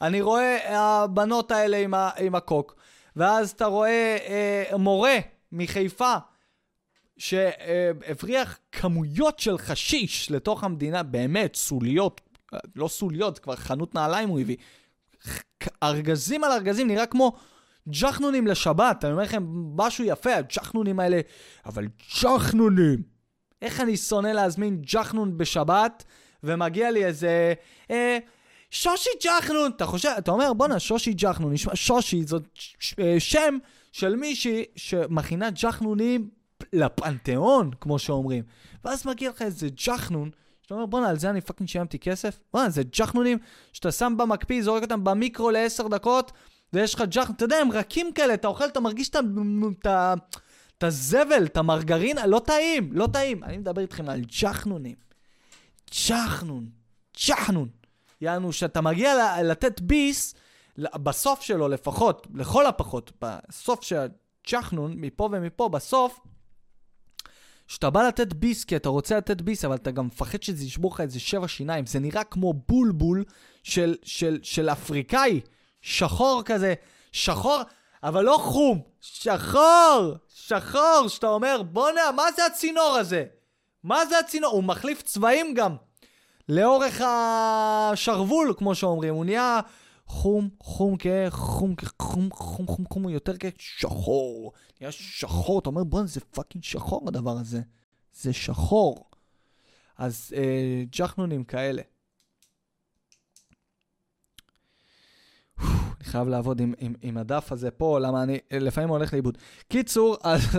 [0.00, 2.76] אני רואה הבנות האלה עם, ה, עם הקוק,
[3.16, 5.18] ואז אתה רואה אה, מורה
[5.52, 6.14] מחיפה
[7.18, 12.20] שהבריח כמויות של חשיש לתוך המדינה, באמת, סוליות,
[12.76, 14.56] לא סוליות, כבר חנות נעליים הוא הביא.
[15.82, 17.32] ארגזים על ארגזים, נראה כמו
[17.88, 19.44] ג'חנונים לשבת, אני אומר לכם
[19.76, 21.20] משהו יפה, הג'חנונים האלה,
[21.66, 21.86] אבל
[22.22, 23.15] ג'חנונים.
[23.62, 26.04] איך אני שונא להזמין ג'חנון בשבת,
[26.42, 27.54] ומגיע לי איזה...
[27.90, 28.18] אה,
[28.70, 29.70] שושי ג'חנון!
[29.76, 33.58] אתה חושב, אתה אומר, בואנה, שושי ג'חנון, נשמע, שושי זאת ש, אה, שם
[33.92, 36.28] של מישהי שמכינה ג'חנונים
[36.72, 38.44] לפנתיאון, כמו שאומרים.
[38.84, 40.30] ואז מגיע לך איזה ג'חנון,
[40.62, 42.38] שאתה אומר, בואנה, על זה אני fucking שילמתי כסף?
[42.52, 43.38] בואנה, זה ג'חנונים
[43.72, 46.32] שאתה שם במקפיא, זורק אותם במיקרו לעשר דקות,
[46.72, 49.16] ויש לך ג'חנון, אתה יודע, הם רכים כאלה, אתה אוכל, אתה מרגיש את
[50.84, 53.44] הזבל, את המרגרינה, לא טעים, לא טעים.
[53.44, 54.96] אני מדבר איתכם על ג'חנונים.
[56.08, 56.68] ג'חנון,
[57.26, 57.68] ג'חנון.
[58.20, 60.34] יענו, שאתה מגיע לתת ביס,
[60.78, 66.20] בסוף שלו לפחות, לכל הפחות, בסוף של הג'חנון, מפה ומפה, בסוף,
[67.68, 70.90] כשאתה בא לתת ביס, כי אתה רוצה לתת ביס, אבל אתה גם מפחד שזה ישבור
[70.94, 73.24] לך איזה שבע שיניים, זה נראה כמו בולבול
[73.62, 75.40] של, של, של אפריקאי.
[75.82, 76.74] שחור כזה,
[77.12, 77.62] שחור,
[78.06, 83.24] אבל לא חום, שחור, שחור, שאתה אומר, בואנה, מה זה הצינור הזה?
[83.82, 84.52] מה זה הצינור?
[84.52, 85.76] הוא מחליף צבעים גם.
[86.48, 89.60] לאורך השרוול, כמו שאומרים, הוא נהיה
[90.06, 94.52] חום, חום כחום, כחום, חום, חום, חום, יותר כשחור.
[94.80, 97.60] נהיה שחור, אתה אומר, בואנה, זה fucking שחור הדבר הזה.
[98.12, 99.10] זה שחור.
[99.98, 101.82] אז אה, ג'חנונים כאלה.
[106.06, 109.38] אני חייב לעבוד עם, עם, עם הדף הזה פה, למה אני לפעמים הולך לאיבוד.
[109.68, 110.58] קיצור, אז,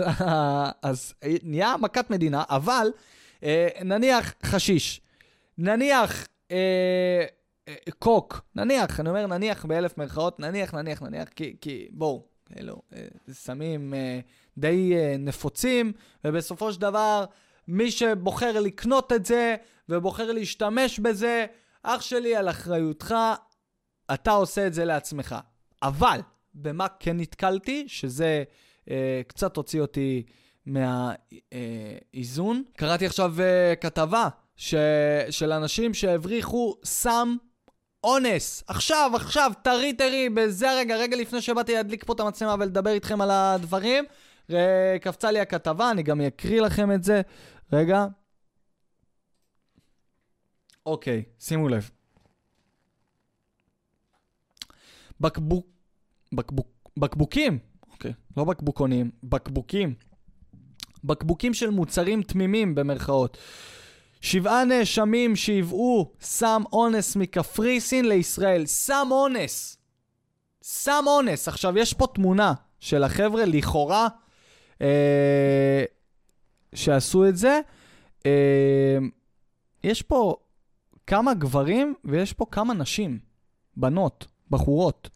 [0.82, 2.88] אז נהיה מכת מדינה, אבל
[3.42, 5.00] אה, נניח חשיש,
[5.58, 7.24] נניח אה,
[7.68, 12.82] אה, קוק, נניח, אני אומר נניח באלף מירכאות, נניח, נניח, נניח, כי, כי בואו, כאילו,
[12.96, 14.20] אה, סמים אה,
[14.58, 15.92] די אה, נפוצים,
[16.24, 17.24] ובסופו של דבר,
[17.68, 19.56] מי שבוחר לקנות את זה
[19.88, 21.46] ובוחר להשתמש בזה,
[21.82, 23.14] אח שלי, על אחריותך,
[24.14, 25.36] אתה עושה את זה לעצמך.
[25.82, 26.20] אבל,
[26.54, 28.44] במה כן נתקלתי, שזה
[28.90, 30.22] אה, קצת הוציא אותי
[30.66, 32.56] מהאיזון.
[32.56, 34.74] אה, קראתי עכשיו אה, כתבה ש,
[35.30, 37.36] של אנשים שהבריחו סם
[38.04, 38.64] אונס.
[38.66, 43.20] עכשיו, עכשיו, טרי טרי, בזה הרגע, רגע לפני שבאתי להדליק פה את המצלמה ולדבר איתכם
[43.20, 44.04] על הדברים,
[45.00, 47.22] קפצה לי הכתבה, אני גם אקריא לכם את זה.
[47.72, 48.06] רגע.
[50.86, 51.90] אוקיי, שימו לב.
[55.20, 55.66] בקבוק...
[56.32, 56.68] בקבוק...
[56.96, 57.58] בקבוקים,
[57.92, 59.94] אוקיי, לא בקבוקונים, בקבוקים.
[61.04, 63.38] בקבוקים של מוצרים תמימים במרכאות.
[64.20, 68.66] שבעה נאשמים שייבאו סם אונס מקפריסין לישראל.
[68.66, 69.78] סם אונס!
[70.62, 71.48] סם אונס.
[71.48, 74.08] עכשיו, יש פה תמונה של החבר'ה, לכאורה,
[74.82, 75.84] אה,
[76.74, 77.60] שעשו את זה.
[78.26, 78.98] אה,
[79.84, 80.36] יש פה
[81.06, 83.18] כמה גברים ויש פה כמה נשים,
[83.76, 84.26] בנות.
[84.50, 85.08] בחורות.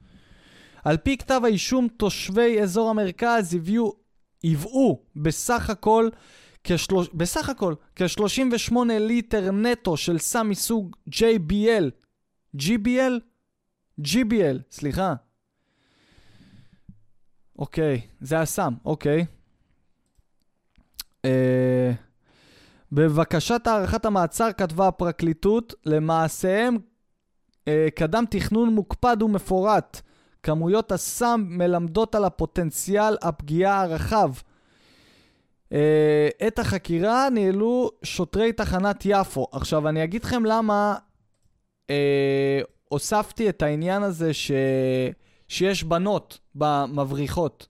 [0.85, 3.95] על פי כתב האישום, תושבי אזור המרכז הביאו,
[4.43, 6.09] היוו בסך הכל,
[6.65, 11.91] כשלוש, בסך הכל, כ-38 ליטר נטו של סם מסוג JBL.
[12.57, 13.13] GBL?
[14.01, 15.15] GBL, סליחה.
[17.59, 19.27] אוקיי, זה הסם, אוקיי.
[21.25, 21.93] אה,
[22.93, 26.79] בבקשת הארכת המעצר כתבה הפרקליטות, למעשיהם
[27.95, 30.01] קדם תכנון מוקפד ומפורט.
[30.43, 34.33] כמויות הסם מלמדות על הפוטנציאל הפגיעה הרחב.
[35.73, 39.47] אה, את החקירה ניהלו שוטרי תחנת יפו.
[39.53, 40.95] עכשיו, אני אגיד לכם למה
[41.91, 44.51] אה, הוספתי את העניין הזה ש...
[45.49, 47.67] שיש בנות במבריחות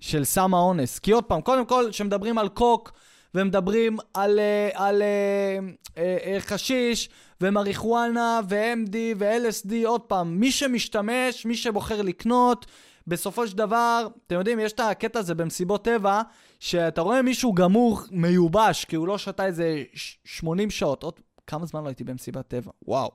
[0.00, 0.98] של סם האונס.
[0.98, 2.92] כי עוד פעם, קודם כל, כשמדברים על קוק
[3.34, 7.08] ומדברים על, אה, על, על אה, אה, חשיש
[7.40, 12.66] ומריחואנה ו-MD ו-LSD, עוד פעם, מי שמשתמש, מי שבוחר לקנות,
[13.06, 16.22] בסופו של דבר, אתם יודעים, יש את הקטע הזה במסיבות טבע,
[16.60, 19.82] שאתה רואה מישהו גמור, מיובש, כי הוא לא שתה איזה
[20.24, 21.02] 80 שעות.
[21.02, 23.10] עוד כמה זמן לא הייתי במסיבת טבע, וואו.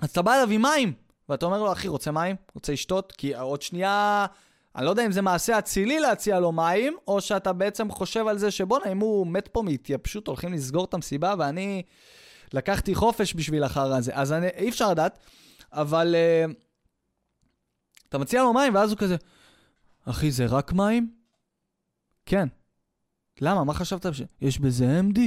[0.00, 0.92] אז אתה בא אליו עם מים,
[1.28, 2.36] ואתה אומר לו, אחי, רוצה מים?
[2.54, 3.12] רוצה לשתות?
[3.12, 4.26] כי עוד שנייה...
[4.76, 8.38] אני לא יודע אם זה מעשה אצילי להציע לו מים, או שאתה בעצם חושב על
[8.38, 11.82] זה שבואנה, אם הוא מת פה מהתייבשות, הולכים לסגור את המסיבה, ואני
[12.52, 14.12] לקחתי חופש בשביל החרא הזה.
[14.14, 15.18] אז אני, אי אפשר לדעת,
[15.72, 16.14] אבל
[16.48, 16.52] uh,
[18.08, 19.16] אתה מציע לו מים, ואז הוא כזה,
[20.04, 21.12] אחי, זה רק מים?
[22.26, 22.48] כן.
[23.40, 23.64] למה?
[23.64, 24.06] מה חשבת?
[24.40, 25.20] יש בזה MD?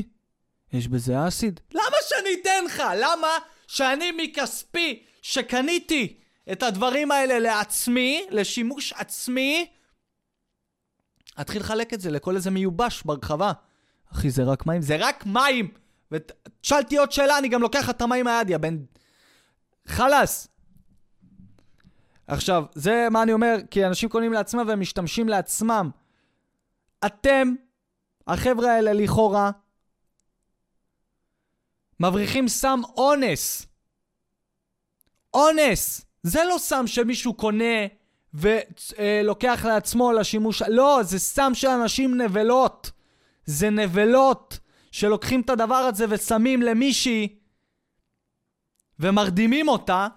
[0.73, 1.59] יש בזה אסיד?
[1.71, 2.83] למה שאני אתן לך?
[3.01, 3.27] למה
[3.67, 6.19] שאני מכספי שקניתי
[6.51, 9.69] את הדברים האלה לעצמי, לשימוש עצמי,
[11.41, 13.51] אתחיל לחלק את זה לכל איזה מיובש ברחבה.
[14.13, 14.81] אחי, זה רק מים?
[14.81, 15.71] זה רק מים!
[16.11, 18.77] ותשאלתי עוד שאלה, אני גם לוקח את המים מהיד, יא בן...
[19.85, 20.47] חלאס.
[22.27, 25.89] עכשיו, זה מה אני אומר, כי אנשים קונים לעצמם והם משתמשים לעצמם.
[27.05, 27.53] אתם,
[28.27, 29.51] החבר'ה האלה לכאורה,
[31.99, 33.65] מבריחים סם אונס.
[35.33, 36.05] אונס!
[36.23, 37.85] זה לא סם שמישהו קונה
[38.33, 40.61] ולוקח לעצמו לשימוש...
[40.61, 42.91] לא, זה סם של אנשים נבלות.
[43.45, 44.59] זה נבלות.
[44.91, 47.39] שלוקחים את הדבר הזה ושמים למישהי
[48.99, 50.07] ומרדימים אותה,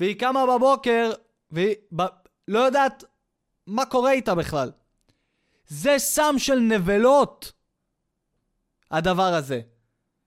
[0.00, 1.12] והיא קמה בבוקר
[1.50, 2.02] והיא ב...
[2.48, 3.04] לא יודעת
[3.66, 4.70] מה קורה איתה בכלל.
[5.66, 7.52] זה סם של נבלות,
[8.90, 9.60] הדבר הזה.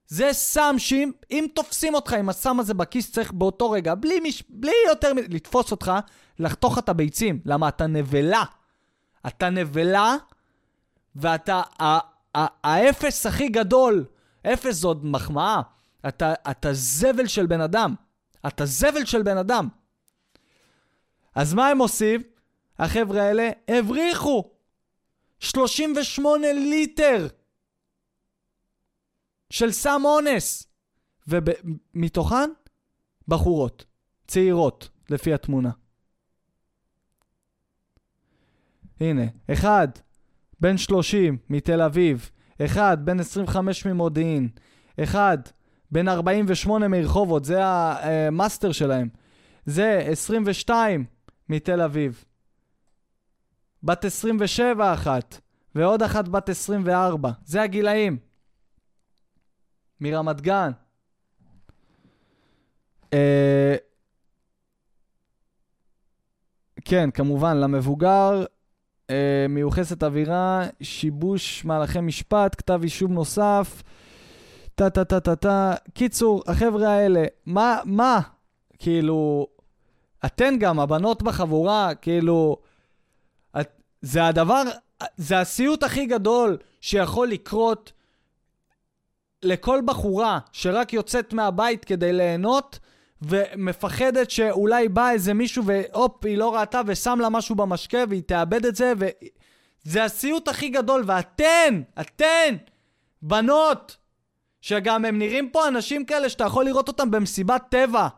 [0.08, 4.72] זה סם שאם תופסים אותך עם הסם הזה בכיס, צריך באותו רגע, בלי, מש, בלי
[4.88, 5.92] יותר לתפוס אותך,
[6.38, 7.40] לחתוך את הביצים.
[7.44, 7.68] למה?
[7.68, 8.44] אתה נבלה.
[9.26, 10.16] אתה נבלה,
[11.16, 11.62] ואתה...
[12.64, 14.04] האפס הכי גדול,
[14.46, 15.60] אפס זו עוד מחמאה.
[16.08, 17.94] אתה, אתה זבל של בן אדם.
[18.46, 19.68] אתה זבל של בן אדם.
[21.34, 22.22] אז מה הם עושים?
[22.78, 24.44] החבר'ה האלה הבריחו
[25.40, 27.26] 38 ליטר
[29.50, 30.68] של סם אונס.
[31.28, 32.50] ומתוכן,
[33.28, 33.84] בחורות,
[34.26, 35.70] צעירות, לפי התמונה.
[39.00, 39.88] הנה, אחד,
[40.60, 42.30] בן 30 מתל אביב,
[42.64, 44.48] אחד בן 25 ממודיעין,
[45.02, 45.38] אחד
[45.90, 49.08] בן 48 מרחובות, זה המאסטר שלהם.
[49.66, 51.04] זה 22
[51.48, 52.24] מתל אביב.
[53.82, 55.40] בת 27 אחת,
[55.74, 57.30] ועוד אחת בת 24.
[57.44, 58.27] זה הגילאים.
[60.00, 60.70] מרמת גן.
[63.12, 63.76] אה,
[66.84, 68.44] כן, כמובן, למבוגר
[69.10, 73.82] אה, מיוחסת אווירה, שיבוש מהלכי משפט, כתב אישום נוסף,
[74.74, 75.74] טה-טה-טה-טה-טה.
[75.94, 78.20] קיצור, החבר'ה האלה, מה, מה?
[78.78, 79.46] כאילו,
[80.26, 82.56] אתן גם, הבנות בחבורה, כאילו,
[83.60, 83.68] את,
[84.02, 84.62] זה הדבר,
[85.16, 87.92] זה הסיוט הכי גדול שיכול לקרות
[89.42, 92.78] לכל בחורה שרק יוצאת מהבית כדי ליהנות,
[93.22, 98.66] ומפחדת שאולי בא איזה מישהו והופ, היא לא ראתה ושם לה משהו במשקה והיא תאבד
[98.66, 101.04] את זה, וזה הסיוט הכי גדול.
[101.06, 102.56] ואתן, אתן,
[103.22, 103.96] בנות,
[104.60, 108.08] שגם הם נראים פה אנשים כאלה שאתה יכול לראות אותם במסיבת טבע,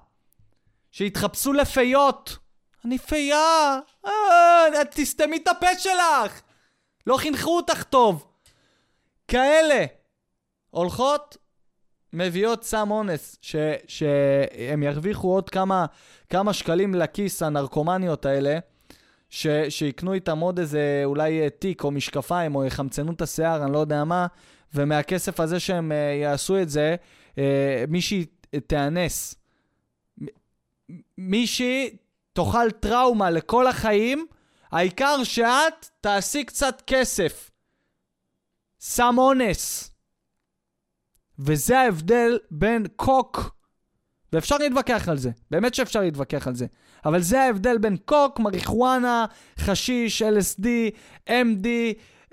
[0.90, 2.36] שהתחפשו לפיות.
[2.84, 6.40] אני פייה, אה, תסתמי את הפה שלך.
[7.06, 8.26] לא חינכו אותך טוב.
[9.28, 9.99] כאלה.
[10.70, 11.36] הולכות
[12.12, 13.38] מביאות סם אונס,
[13.86, 15.86] שהם ירוויחו עוד כמה,
[16.28, 18.58] כמה שקלים לכיס, הנרקומניות האלה,
[19.30, 23.72] ש, שיקנו איתם עוד איזה אולי אה, תיק או משקפיים, או יחמצנו את השיער, אני
[23.72, 24.26] לא יודע מה,
[24.74, 26.96] ומהכסף הזה שהם uh, יעשו את זה,
[27.34, 27.38] uh,
[27.88, 28.26] מישהי
[28.66, 29.34] תיאנס.
[31.18, 31.96] מישהי
[32.32, 34.26] תאכל טראומה לכל החיים,
[34.70, 37.50] העיקר שאת תעשי קצת כסף.
[38.80, 39.89] סם אונס.
[41.40, 43.56] וזה ההבדל בין קוק,
[44.32, 46.66] ואפשר להתווכח על זה, באמת שאפשר להתווכח על זה,
[47.04, 49.26] אבל זה ההבדל בין קוק, מריחואנה,
[49.58, 50.66] חשיש, LSD,
[51.28, 51.66] MD,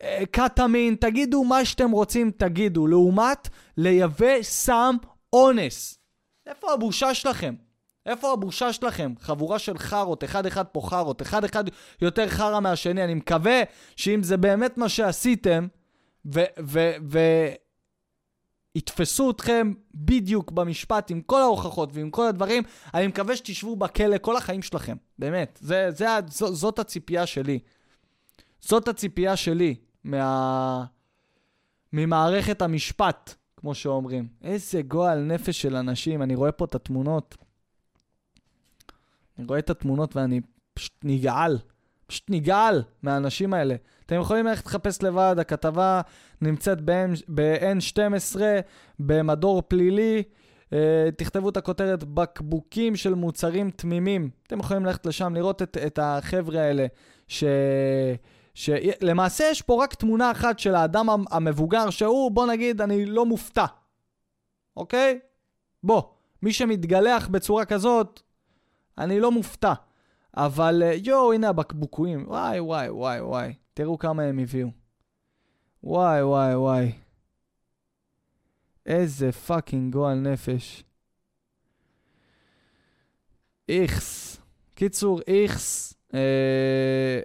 [0.01, 4.95] אה, קטמין, תגידו מה שאתם רוצים, תגידו, לעומת לייבא סם
[5.33, 5.99] אונס.
[6.47, 7.55] איפה הבושה שלכם?
[8.05, 9.13] איפה הבושה שלכם?
[9.19, 11.63] חבורה של חארות, אחד-אחד פה חארות, אחד-אחד
[12.01, 13.03] יותר חרא מהשני.
[13.03, 13.61] אני מקווה
[13.95, 15.67] שאם זה באמת מה שעשיתם,
[16.33, 16.43] ו...
[16.59, 17.53] ו-, ו-
[18.77, 22.63] יתפסו אתכם בדיוק במשפט עם כל ההוכחות ועם כל הדברים,
[22.93, 25.59] אני מקווה שתשבו בכלא כל החיים שלכם, באמת.
[25.61, 27.59] זה, זה, ז, זאת הציפייה שלי.
[28.61, 30.85] זאת הציפייה שלי מה...
[31.93, 34.27] ממערכת המשפט, כמו שאומרים.
[34.43, 37.37] איזה גועל נפש של אנשים, אני רואה פה את התמונות.
[39.37, 40.41] אני רואה את התמונות ואני
[40.73, 41.57] פשוט נגעל.
[42.07, 43.75] פשוט נגעל מהאנשים האלה.
[44.07, 46.01] אתם יכולים ללכת לחפש לבד, הכתבה
[46.41, 46.81] נמצאת
[47.27, 48.39] ב-N12,
[48.99, 50.23] במדור פלילי.
[50.65, 50.69] Uh,
[51.17, 54.29] תכתבו את הכותרת בקבוקים של מוצרים תמימים.
[54.47, 56.85] אתם יכולים ללכת לשם לראות את, את החבר'ה האלה,
[57.27, 57.43] ש...
[58.53, 63.65] שלמעשה יש פה רק תמונה אחת של האדם המבוגר, שהוא, בוא נגיד, אני לא מופתע,
[64.77, 65.19] אוקיי?
[65.83, 66.01] בוא,
[66.41, 68.21] מי שמתגלח בצורה כזאת,
[68.97, 69.73] אני לא מופתע.
[70.37, 72.27] אבל אה, יואו, הנה הבקבוקויים.
[72.27, 73.53] וואי, וואי, וואי, וואי.
[73.73, 74.67] תראו כמה הם הביאו.
[75.83, 76.91] וואי, וואי, וואי.
[78.85, 80.83] איזה fucking גועל נפש.
[83.69, 84.39] איכס.
[84.75, 85.93] קיצור, איכס.
[86.13, 87.19] אה...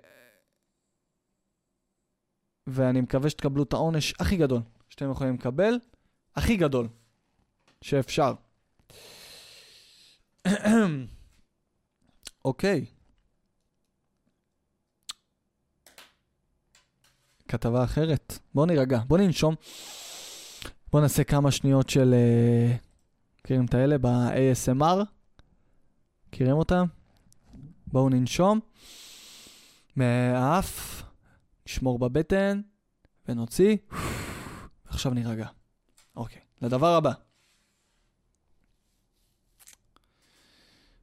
[2.66, 5.74] ואני מקווה שתקבלו את העונש הכי גדול שאתם יכולים לקבל.
[6.36, 6.88] הכי גדול
[7.82, 8.34] שאפשר.
[12.44, 12.84] אוקיי.
[12.88, 13.01] okay.
[17.52, 18.38] כתבה אחרת.
[18.54, 19.54] בוא נירגע, בוא ננשום.
[20.92, 22.14] בוא נעשה כמה שניות של...
[22.14, 22.76] אה,
[23.40, 25.04] מכירים את האלה ב-ASMR?
[26.28, 26.84] מכירים אותם?
[27.86, 28.60] בואו ננשום.
[29.96, 31.02] מהאף,
[31.66, 32.60] נשמור בבטן,
[33.28, 33.76] ונוציא.
[34.86, 35.46] עכשיו נירגע.
[36.16, 37.12] אוקיי, לדבר הבא.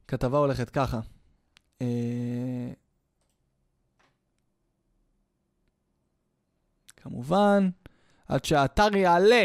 [0.08, 1.00] כתבה הולכת ככה.
[1.82, 2.79] אה...
[7.02, 7.68] כמובן,
[8.28, 9.44] עד שהאתר יעלה.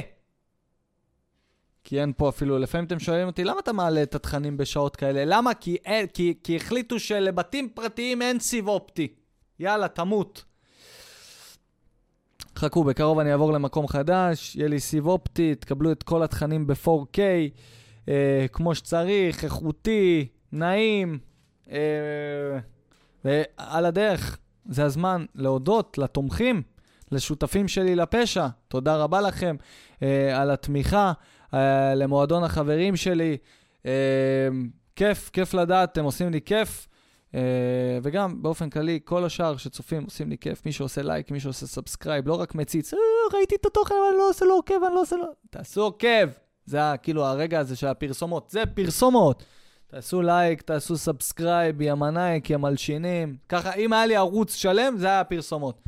[1.84, 5.23] כי אין פה אפילו, לפעמים אתם שואלים אותי, למה אתה מעלה את התכנים בשעות כאלה?
[5.25, 5.54] למה?
[5.54, 9.08] כי, אין, כי, כי החליטו שלבתים פרטיים אין סיב אופטי.
[9.60, 10.44] יאללה, תמות.
[12.58, 17.19] חכו, בקרוב אני אעבור למקום חדש, יהיה לי סיב אופטי, תקבלו את כל התכנים ב-4K,
[18.10, 21.19] אה, כמו שצריך, איכותי, נעים.
[21.71, 22.60] אה,
[23.25, 24.38] ועל הדרך,
[24.69, 26.62] זה הזמן להודות לתומכים.
[27.12, 29.56] לשותפים שלי לפשע, תודה רבה לכם
[30.03, 31.13] אה, על התמיכה,
[31.53, 33.37] אה, למועדון החברים שלי.
[33.85, 33.91] אה,
[34.95, 36.87] כיף, כיף לדעת, אתם עושים לי כיף.
[37.35, 41.67] אה, וגם באופן כללי, כל השאר שצופים עושים לי כיף, מי שעושה לייק, מי שעושה
[41.67, 42.99] subscribe, לא רק מציץ, אה,
[43.33, 45.25] ראיתי את התוכן, אבל אני לא עושה לו עוקב, אני לא עושה לו...
[45.49, 46.27] תעשו עוקב!
[46.65, 49.43] זה כאילו הרגע הזה של הפרסומות, זה פרסומות.
[49.87, 53.37] תעשו לייק, תעשו subscribe, יא מנאייק, יא מלשינים.
[53.49, 55.81] ככה, אם היה לי ערוץ שלם, זה היה הפרסומות.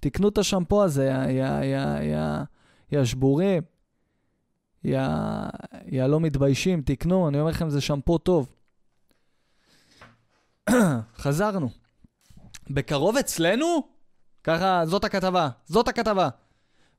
[0.00, 2.42] תקנו את השמפו הזה, יא, יא, יא, יא,
[2.92, 3.62] יא שבורים,
[4.84, 5.08] יא,
[5.86, 8.52] יא לא מתביישים, תקנו, אני אומר לכם, זה שמפו טוב.
[11.16, 11.68] חזרנו.
[12.70, 13.82] בקרוב אצלנו?
[14.44, 16.28] ככה, זאת הכתבה, זאת הכתבה.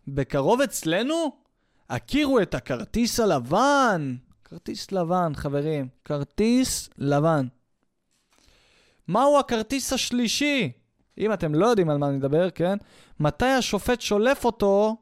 [0.08, 1.32] בקרוב אצלנו?
[1.89, 4.16] הכירו את הכרטיס הלבן.
[4.43, 5.88] כרטיס לבן, חברים.
[6.06, 7.47] כרטיס לבן.
[9.08, 10.72] מהו הכרטיס השלישי?
[11.18, 12.78] אם אתם לא יודעים על מה אני מדבר, כן?
[13.20, 14.95] מתי השופט שולף אותו?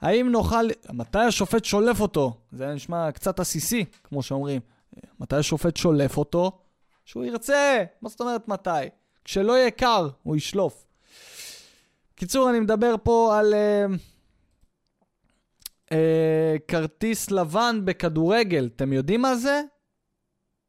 [0.00, 0.64] האם נוכל...
[0.92, 2.40] מתי השופט שולף אותו?
[2.52, 4.60] זה נשמע קצת עסיסי, כמו שאומרים.
[5.20, 6.58] מתי השופט שולף אותו?
[7.04, 7.84] שהוא ירצה.
[8.02, 8.70] מה זאת אומרת מתי?
[9.24, 10.86] כשלא יהיה קר, הוא ישלוף.
[12.14, 13.96] קיצור, אני מדבר פה על uh,
[15.86, 15.94] uh,
[16.68, 18.70] כרטיס לבן בכדורגל.
[18.76, 19.62] אתם יודעים מה זה?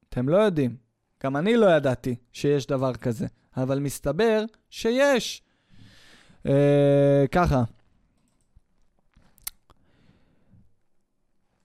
[0.09, 0.75] אתם לא יודעים.
[1.23, 3.27] גם אני לא ידעתי שיש דבר כזה,
[3.57, 5.41] אבל מסתבר שיש.
[6.47, 6.51] Uh,
[7.31, 7.63] ככה.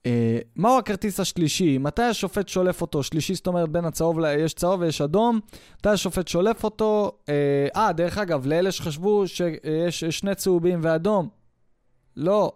[0.07, 1.78] אה, מהו הכרטיס השלישי?
[1.78, 3.03] מתי השופט שולף אותו?
[3.03, 4.18] שלישי, זאת אומרת, בין הצהוב.
[4.39, 5.41] יש צהוב ויש אדום.
[5.78, 7.12] מתי השופט שולף אותו?
[7.28, 11.28] אה, אה, דרך אגב, לאלה שחשבו שיש שני צהובים ואדום,
[12.16, 12.53] לא.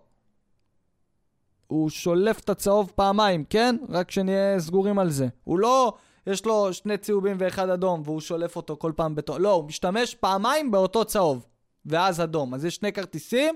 [1.67, 3.77] הוא שולף את הצהוב פעמיים, כן?
[3.89, 5.29] רק שנהיה סגורים על זה.
[5.45, 5.95] הוא לא,
[6.27, 9.39] יש לו שני צהובים ואחד אדום, והוא שולף אותו כל פעם בתור...
[9.39, 11.47] לא, הוא משתמש פעמיים באותו צהוב,
[11.87, 12.55] ואז אדום.
[12.55, 13.55] אז יש שני כרטיסים.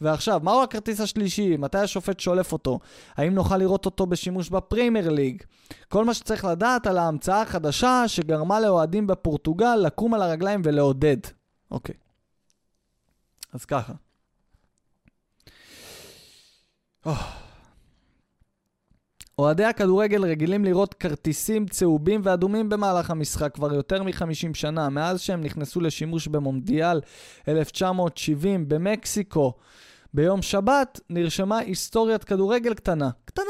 [0.00, 1.56] ועכשיו, מהו הכרטיס השלישי?
[1.56, 2.78] מתי השופט שולף אותו?
[3.16, 5.42] האם נוכל לראות אותו בשימוש בפריימר ליג?
[5.88, 11.16] כל מה שצריך לדעת על ההמצאה החדשה שגרמה לאוהדים בפורטוגל לקום על הרגליים ולעודד.
[11.70, 11.94] אוקיי.
[13.52, 13.92] אז ככה.
[19.38, 25.40] אוהדי הכדורגל רגילים לראות כרטיסים צהובים ואדומים במהלך המשחק כבר יותר מ-50 שנה, מאז שהם
[25.40, 27.00] נכנסו לשימוש במונדיאל
[27.48, 29.54] 1970 במקסיקו.
[30.14, 33.44] ביום שבת נרשמה היסטוריית כדורגל קטנה, קטנה,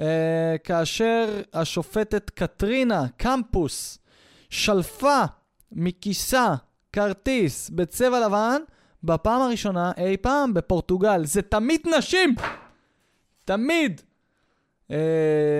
[0.00, 3.98] אה, כאשר השופטת קטרינה קמפוס
[4.50, 5.22] שלפה
[5.72, 6.54] מכיסה
[6.92, 8.62] כרטיס בצבע לבן
[9.02, 11.24] בפעם הראשונה אי פעם בפורטוגל.
[11.24, 12.34] זה תמיד נשים!
[13.44, 14.00] תמיד!
[14.90, 14.94] Uh,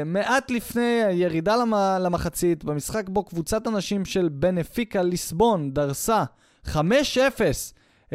[0.06, 6.24] מעט לפני הירידה למ- למחצית, במשחק בו קבוצת הנשים של בנפיקה ליסבון דרסה
[6.66, 6.78] 5-0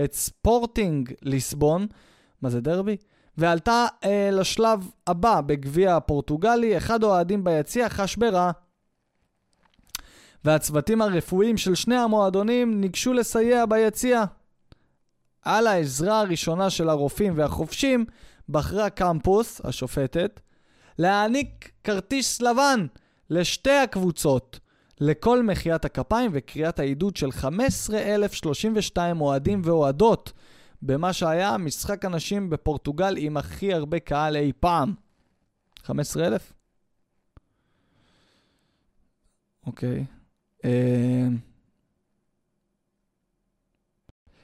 [0.04, 1.88] את ספורטינג ליסבון,
[2.42, 2.98] מה זה דרבי?
[3.38, 8.52] ועלתה uh, לשלב הבא בגביע הפורטוגלי, אחד האוהדים ביציע חש ברע.
[10.46, 14.24] והצוותים הרפואיים של שני המועדונים ניגשו לסייע ביציע.
[15.42, 18.06] על העזרה הראשונה של הרופאים והחובשים,
[18.50, 20.40] בחרה קמפוס, השופטת,
[20.98, 22.86] להעניק כרטיס לבן
[23.30, 24.60] לשתי הקבוצות,
[25.00, 30.32] לכל מחיית הכפיים וקריאת העידוד של 15,032 אוהדים ואוהדות,
[30.82, 34.94] במה שהיה משחק הנשים בפורטוגל עם הכי הרבה קהל אי פעם.
[35.84, 36.54] 15,000?
[39.66, 40.06] אוקיי.
[40.66, 41.28] אה,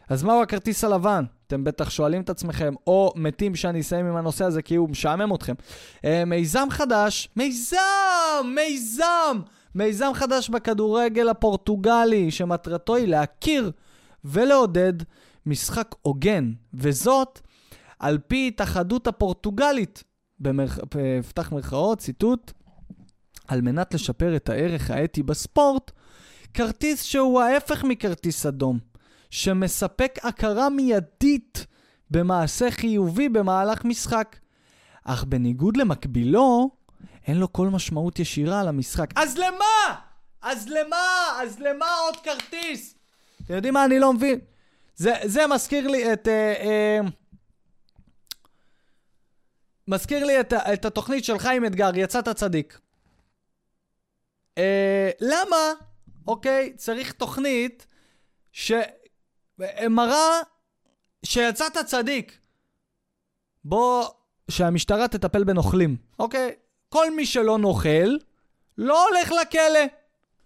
[0.10, 1.26] אז מהו הכרטיס הלבן?
[1.48, 5.36] אתם בטח שואלים את עצמכם, או מתים שאני אסיים עם הנושא הזה כי הוא משעמם
[5.36, 5.54] אתכם.
[6.06, 7.78] אה, מיזם חדש, מיזם,
[8.56, 9.40] מיזם,
[9.76, 13.72] מיזם חדש בכדורגל הפורטוגלי, שמטרתו היא להכיר
[14.26, 14.94] ולעודד
[15.46, 17.40] משחק הוגן, וזאת
[18.00, 20.04] על פי התאחדות הפורטוגלית,
[21.30, 22.52] פתח מרכאות, ציטוט,
[23.48, 25.92] על מנת לשפר את הערך האתי בספורט,
[26.54, 28.80] כרטיס שהוא ההפך מכרטיס אדום.
[29.30, 31.66] שמספק הכרה מיידית
[32.12, 34.36] במעשה חיובי במהלך משחק.
[35.04, 36.70] אך בניגוד למקבילו,
[37.28, 39.10] אין לו כל משמעות ישירה על המשחק.
[39.16, 39.96] אז למה?
[40.42, 40.98] אז למה?
[41.42, 42.96] אז למה עוד כרטיס?
[43.46, 43.86] אתם יודעים מה?
[43.86, 44.40] אני לא מבין.
[44.96, 46.28] זה, זה מזכיר לי את...
[46.28, 47.00] אה, אה,
[49.88, 52.80] מזכיר לי את, את התוכנית של חיים אתגר, יצאת צדיק.
[54.58, 55.74] אה, למה,
[56.28, 57.88] אוקיי, צריך תוכנית
[58.52, 58.72] ש...
[59.90, 60.40] מראה
[61.24, 62.38] שיצאת צדיק.
[63.64, 64.08] בוא,
[64.52, 66.52] שהמשטרה תטפל בנוכלים, אוקיי?
[66.90, 68.18] כל מי שלא נוכל,
[68.78, 69.80] לא הולך לכלא.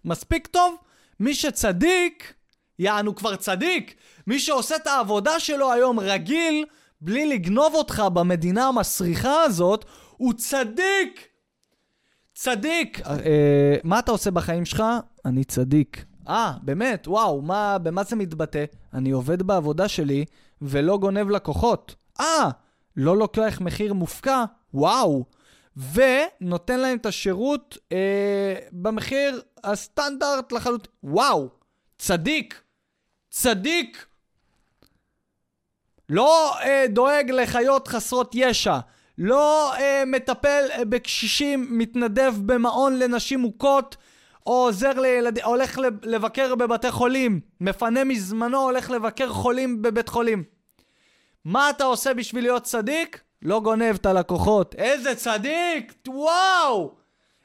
[0.04, 0.76] מספיק טוב?
[1.20, 2.34] מי שצדיק,
[2.78, 3.94] יענו כבר צדיק.
[4.26, 6.64] מי שעושה את העבודה שלו היום רגיל,
[7.00, 9.84] בלי לגנוב אותך במדינה המסריחה הזאת,
[10.16, 11.28] הוא צדיק!
[12.34, 13.00] צדיק!
[13.06, 14.82] אה, מה אתה עושה בחיים שלך?
[15.24, 16.04] אני צדיק.
[16.28, 18.64] אה, באמת, וואו, מה, במה זה מתבטא?
[18.94, 20.24] אני עובד בעבודה שלי
[20.62, 21.94] ולא גונב לקוחות.
[22.20, 22.50] אה,
[22.96, 24.44] לא לוקח מחיר מופקע?
[24.74, 25.24] וואו.
[25.76, 30.92] ונותן להם את השירות אה, במחיר הסטנדרט לחלוטין.
[31.04, 31.48] וואו,
[31.98, 32.62] צדיק,
[33.30, 34.06] צדיק.
[36.08, 38.78] לא אה, דואג לחיות חסרות ישע,
[39.18, 43.96] לא אה, מטפל אה, בקשישים, מתנדב במעון לנשים מוכות,
[44.46, 50.44] או עוזר לילדים, הולך לבקר בבתי חולים, מפנה מזמנו, הולך לבקר חולים בבית חולים.
[51.44, 53.22] מה אתה עושה בשביל להיות צדיק?
[53.42, 54.74] לא גונב את הלקוחות.
[54.74, 55.94] איזה צדיק!
[56.08, 56.94] וואו!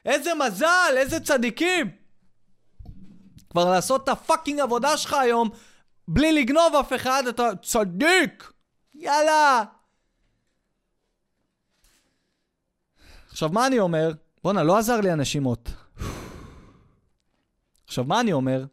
[0.04, 0.94] איזה מזל!
[0.96, 1.90] איזה צדיקים!
[3.50, 5.48] כבר לעשות את הפאקינג עבודה שלך היום
[6.08, 8.52] בלי לגנוב אף אחד, אתה צדיק!
[8.94, 9.64] יאללה!
[13.30, 14.12] עכשיו, מה אני אומר?
[14.44, 15.70] בואנה, לא עזר לי הנשימות.
[17.88, 18.64] עכשיו, מה אני אומר?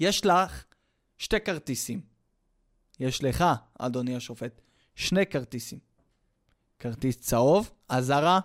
[0.00, 0.64] יש לך
[1.18, 2.00] שתי כרטיסים.
[3.00, 3.44] יש לך,
[3.78, 4.60] אדוני השופט,
[4.94, 5.78] שני כרטיסים.
[6.78, 8.40] כרטיס צהוב, אזהרה,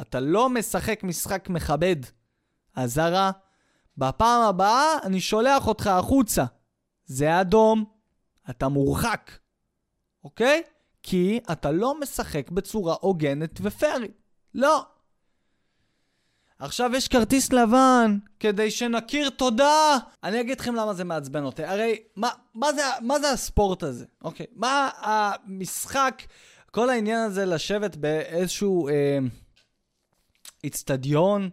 [0.00, 1.96] אתה לא משחק משחק מכבד.
[2.74, 3.30] אזהרה,
[3.96, 6.44] בפעם הבאה אני שולח אותך החוצה.
[7.06, 7.84] זה אדום,
[8.50, 9.30] אתה מורחק,
[10.24, 10.62] אוקיי?
[11.02, 14.22] כי אתה לא משחק בצורה הוגנת ופיירית.
[14.54, 14.86] לא.
[16.58, 19.98] עכשיו יש כרטיס לבן, כדי שנכיר תודה.
[20.24, 21.64] אני אגיד לכם למה זה מעצבן אותי.
[21.64, 24.04] הרי, מה, מה, זה, מה זה הספורט הזה?
[24.24, 26.22] אוקיי, מה המשחק,
[26.70, 29.18] כל העניין הזה לשבת באיזשהו אה,
[30.64, 31.50] איצטדיון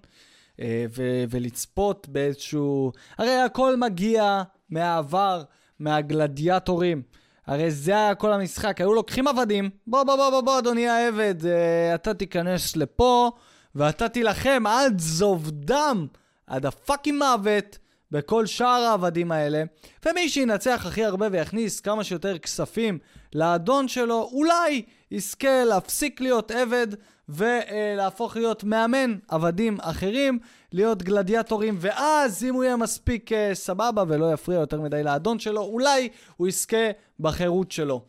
[0.60, 2.92] אה, ו- ולצפות באיזשהו...
[3.18, 5.44] הרי הכל מגיע מהעבר,
[5.80, 7.02] מהגלדיאטורים.
[7.48, 11.46] הרי זה היה כל המשחק, היו לוקחים עבדים, בוא בוא בוא בוא בוא אדוני העבד,
[11.46, 13.32] אה, אתה תיכנס לפה
[13.76, 16.08] ואתה תילחם עד זוב דם,
[16.48, 17.78] עד הפאקינג מוות,
[18.12, 19.64] בכל שאר העבדים האלה,
[20.06, 23.00] ומי שינצח הכי הרבה ויכניס כמה שיותר כספים
[23.36, 26.88] לאדון שלו, אולי יזכה להפסיק להיות עבד
[27.30, 30.40] ולהפוך להיות מאמן עבדים אחרים,
[30.72, 35.62] להיות גלדיאטורים, ואז אם הוא יהיה מספיק uh, סבבה ולא יפריע יותר מדי לאדון שלו,
[35.62, 38.06] אולי הוא יזכה בחירות שלו.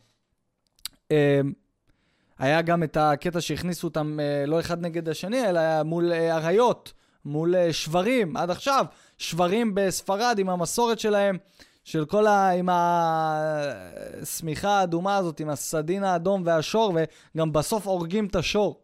[1.13, 1.15] Uh,
[2.39, 6.93] היה גם את הקטע שהכניסו אותם uh, לא אחד נגד השני, אלא מול uh, אריות,
[7.25, 8.85] מול uh, שברים, עד עכשיו,
[9.19, 11.39] שברים בספרד עם המסורת שלהם.
[11.85, 12.51] של כל ה...
[12.51, 12.69] עם
[14.23, 16.97] השמיכה האדומה הזאת, עם הסדין האדום והשור,
[17.35, 18.81] וגם בסוף הורגים את השור.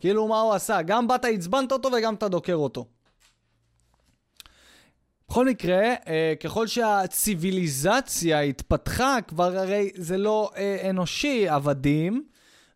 [0.00, 0.82] כאילו, מה הוא עשה?
[0.82, 2.86] גם באת, עצבנת אותו וגם אתה דוקר אותו.
[5.28, 12.24] בכל מקרה, אה, ככל שהציוויליזציה התפתחה, כבר הרי זה לא אה, אנושי, עבדים,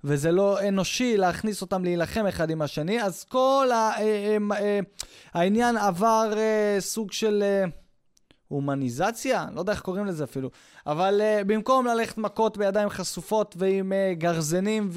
[0.04, 4.80] וזה לא אנושי להכניס אותם להילחם אחד עם השני, אז כל ה, אה, אה, אה,
[5.34, 7.42] העניין עבר אה, סוג של...
[7.42, 7.64] אה,
[8.48, 9.46] הומניזציה?
[9.54, 10.50] לא יודע איך קוראים לזה אפילו.
[10.86, 14.90] אבל במקום ללכת מכות בידיים חשופות ועם גרזנים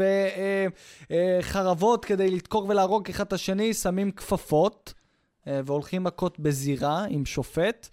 [1.10, 4.94] וחרבות כדי לדקור ולהרוג אחד את השני, שמים כפפות
[5.48, 7.88] והולכים מכות בזירה עם שופט.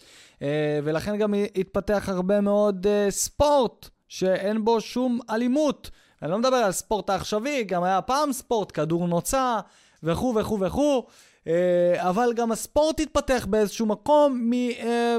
[0.84, 5.90] ולכן גם התפתח הרבה מאוד ספורט שאין בו שום אלימות.
[6.22, 9.60] אני לא מדבר על ספורט העכשווי, גם היה פעם ספורט, כדור נוצה
[10.02, 11.06] וכו' וכו' וכו'.
[11.48, 14.52] אה, אבל גם הספורט התפתח באיזשהו מקום מ...
[14.52, 15.16] אה,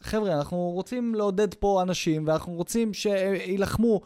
[0.00, 4.00] חבר'ה, אנחנו רוצים לעודד פה אנשים, ואנחנו רוצים שיילחמו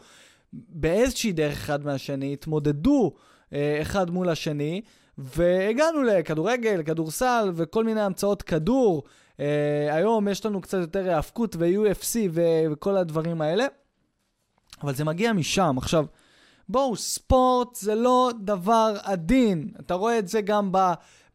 [0.53, 3.13] באיזושהי דרך אחד מהשני, יתמודדו
[3.53, 4.81] אה, אחד מול השני,
[5.17, 9.03] והגענו לכדורגל, כדורסל וכל מיני המצאות כדור.
[9.91, 13.65] היום יש לנו קצת יותר האבקות ו-UFC וכל הדברים האלה,
[14.83, 15.75] אבל זה מגיע משם.
[15.77, 16.05] עכשיו,
[16.69, 19.71] בואו, ספורט זה לא דבר עדין.
[19.79, 20.71] אתה רואה את זה גם.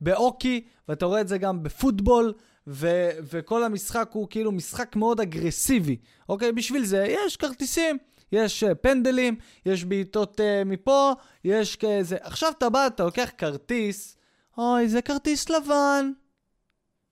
[0.03, 2.33] באוקי, ואתה רואה את זה גם בפוטבול,
[2.66, 5.97] ו- וכל המשחק הוא כאילו משחק מאוד אגרסיבי,
[6.28, 6.53] אוקיי?
[6.53, 7.99] בשביל זה יש כרטיסים,
[8.33, 11.12] יש uh, פנדלים, יש בעיטות uh, מפה,
[11.45, 12.16] יש כזה...
[12.20, 14.16] עכשיו אתה בא, אתה לוקח כרטיס,
[14.59, 16.11] אוי, זה כרטיס לבן.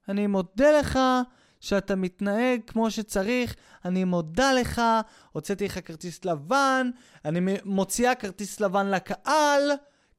[0.08, 0.98] אני מודה לך
[1.60, 4.82] שאתה מתנהג כמו שצריך, אני מודה לך,
[5.32, 6.90] הוצאתי לך כרטיס לבן,
[7.24, 9.70] אני מוציאה כרטיס לבן לקהל,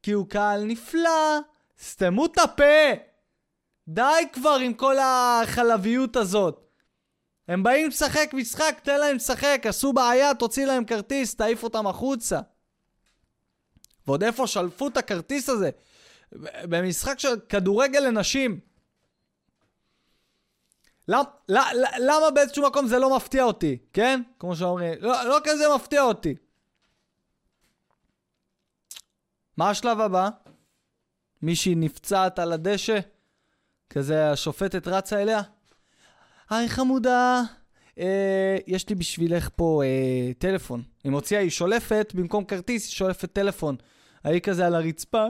[0.03, 1.39] כי הוא קהל נפלא,
[1.81, 2.93] סתמו את הפה!
[3.87, 6.67] די כבר עם כל החלביות הזאת.
[7.47, 12.39] הם באים לשחק משחק, תן להם לשחק, עשו בעיה, תוציא להם כרטיס, תעיף אותם החוצה.
[14.07, 15.69] ועוד איפה שלפו את הכרטיס הזה?
[16.63, 18.59] במשחק של כדורגל לנשים.
[21.07, 21.23] למ,
[21.99, 24.21] למה באיזשהו מקום זה לא מפתיע אותי, כן?
[24.39, 26.35] כמו שאומרים, לא, לא כזה מפתיע אותי.
[29.57, 30.29] מה השלב הבא?
[31.41, 32.99] מישהי נפצעת על הדשא,
[33.89, 35.41] כזה השופטת רצה אליה.
[36.49, 37.41] היי חמודה,
[37.99, 40.83] אה, יש לי בשבילך פה אה, טלפון.
[41.03, 43.75] היא מוציאה, היא שולפת, במקום כרטיס, היא שולפת טלפון.
[44.23, 45.25] ההיא כזה על הרצפה,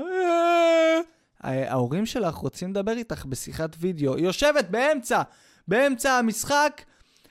[1.44, 4.16] אה, ההורים שלך רוצים לדבר איתך בשיחת וידאו.
[4.16, 5.22] היא יושבת באמצע,
[5.68, 6.82] באמצע המשחק,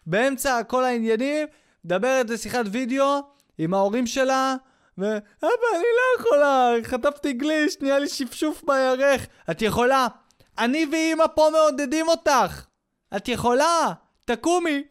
[0.07, 1.47] באמצע כל העניינים,
[1.85, 3.21] מדברת בשיחת וידאו
[3.59, 4.55] עם ההורים שלה,
[4.99, 9.27] ואבא, אני לא יכולה, חטפתי גליש, נהיה לי שפשוף בירך.
[9.51, 10.07] את יכולה.
[10.59, 12.65] אני ואימא פה מעודדים אותך.
[13.17, 13.93] את יכולה.
[14.25, 14.83] תקומי.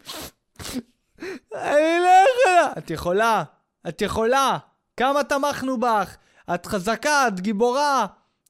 [1.56, 2.72] אני לא יכולה.
[2.78, 3.44] את יכולה.
[3.90, 4.58] את יכולה.
[4.98, 6.16] כמה תמכנו בך.
[6.54, 8.06] את חזקה, את גיבורה.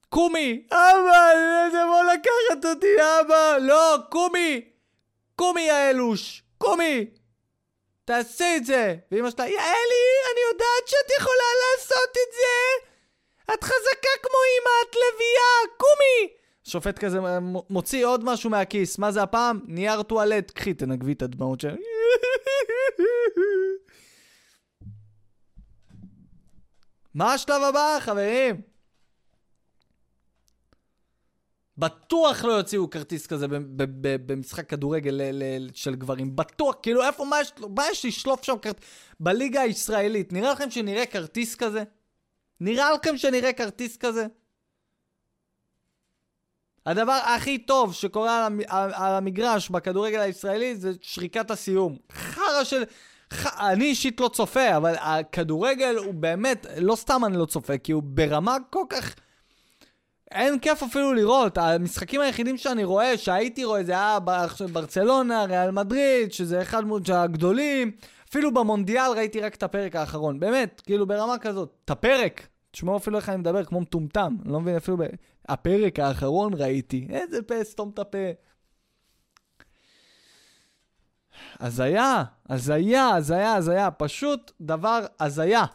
[0.09, 0.61] קומי.
[0.71, 2.87] אבא, אני לא יודע לקחת אותי,
[3.21, 3.57] אבא.
[3.57, 4.61] לא, קומי.
[5.39, 6.43] קומי, יא אלוש.
[6.57, 7.05] קומי.
[8.05, 8.95] תעשי את זה.
[9.11, 12.57] ואמא שלה, יעלי, אני יודעת שאת יכולה לעשות את זה.
[13.53, 16.33] את חזקה כמו אמא, את לביאה, קומי!
[16.63, 17.19] שופט כזה
[17.69, 19.59] מוציא עוד משהו מהכיס, מה זה הפעם?
[19.67, 21.75] נייר טואלט, קחי, תנגבי את הדמעות של...
[27.15, 28.61] מה השלב הבא, חברים?
[31.79, 33.45] בטוח לא יוציאו כרטיס כזה
[34.25, 35.21] במשחק כדורגל
[35.73, 36.35] של גברים.
[36.35, 38.85] בטוח, כאילו איפה, מה יש, מה יש לשלוף שם כרטיס?
[39.19, 41.83] בליגה הישראלית, נראה לכם שנראה כרטיס כזה?
[42.59, 44.25] נראה לכם שנראה כרטיס כזה?
[46.85, 51.97] הדבר הכי טוב שקורה על, על, על המגרש בכדורגל הישראלי זה שריקת הסיום.
[52.11, 52.83] חרא של...
[53.33, 53.59] ח...
[53.59, 58.03] אני אישית לא צופה, אבל הכדורגל הוא באמת, לא סתם אני לא צופה, כי הוא
[58.05, 59.15] ברמה כל כך...
[60.31, 61.57] אין כיף אפילו לראות.
[61.57, 64.19] המשחקים היחידים שאני רואה, שהייתי רואה, זה היה
[64.73, 67.91] ברצלונה, ריאל מדריד, שזה אחד מהגדולים.
[68.29, 70.39] אפילו במונדיאל ראיתי רק את הפרק האחרון.
[70.39, 71.73] באמת, כאילו ברמה כזאת.
[71.85, 72.47] את הפרק.
[72.71, 74.35] תשמעו אפילו איך אני מדבר, כמו מטומטם.
[74.43, 74.97] אני לא מבין אפילו...
[74.97, 75.03] ב...
[75.49, 77.07] הפרק האחרון ראיתי.
[77.09, 78.17] איזה פה, סתום את הפה.
[81.59, 83.91] הזיה, הזיה, הזיה, הזיה.
[83.91, 85.65] פשוט דבר הזיה.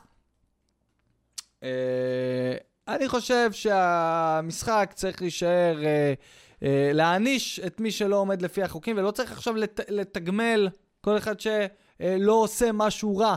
[1.62, 2.56] אה...
[2.88, 6.14] אני חושב שהמשחק צריך להישאר, אה,
[6.62, 10.68] אה, להעניש את מי שלא עומד לפי החוקים, ולא צריך עכשיו לת, לתגמל
[11.00, 13.36] כל אחד שלא עושה משהו רע.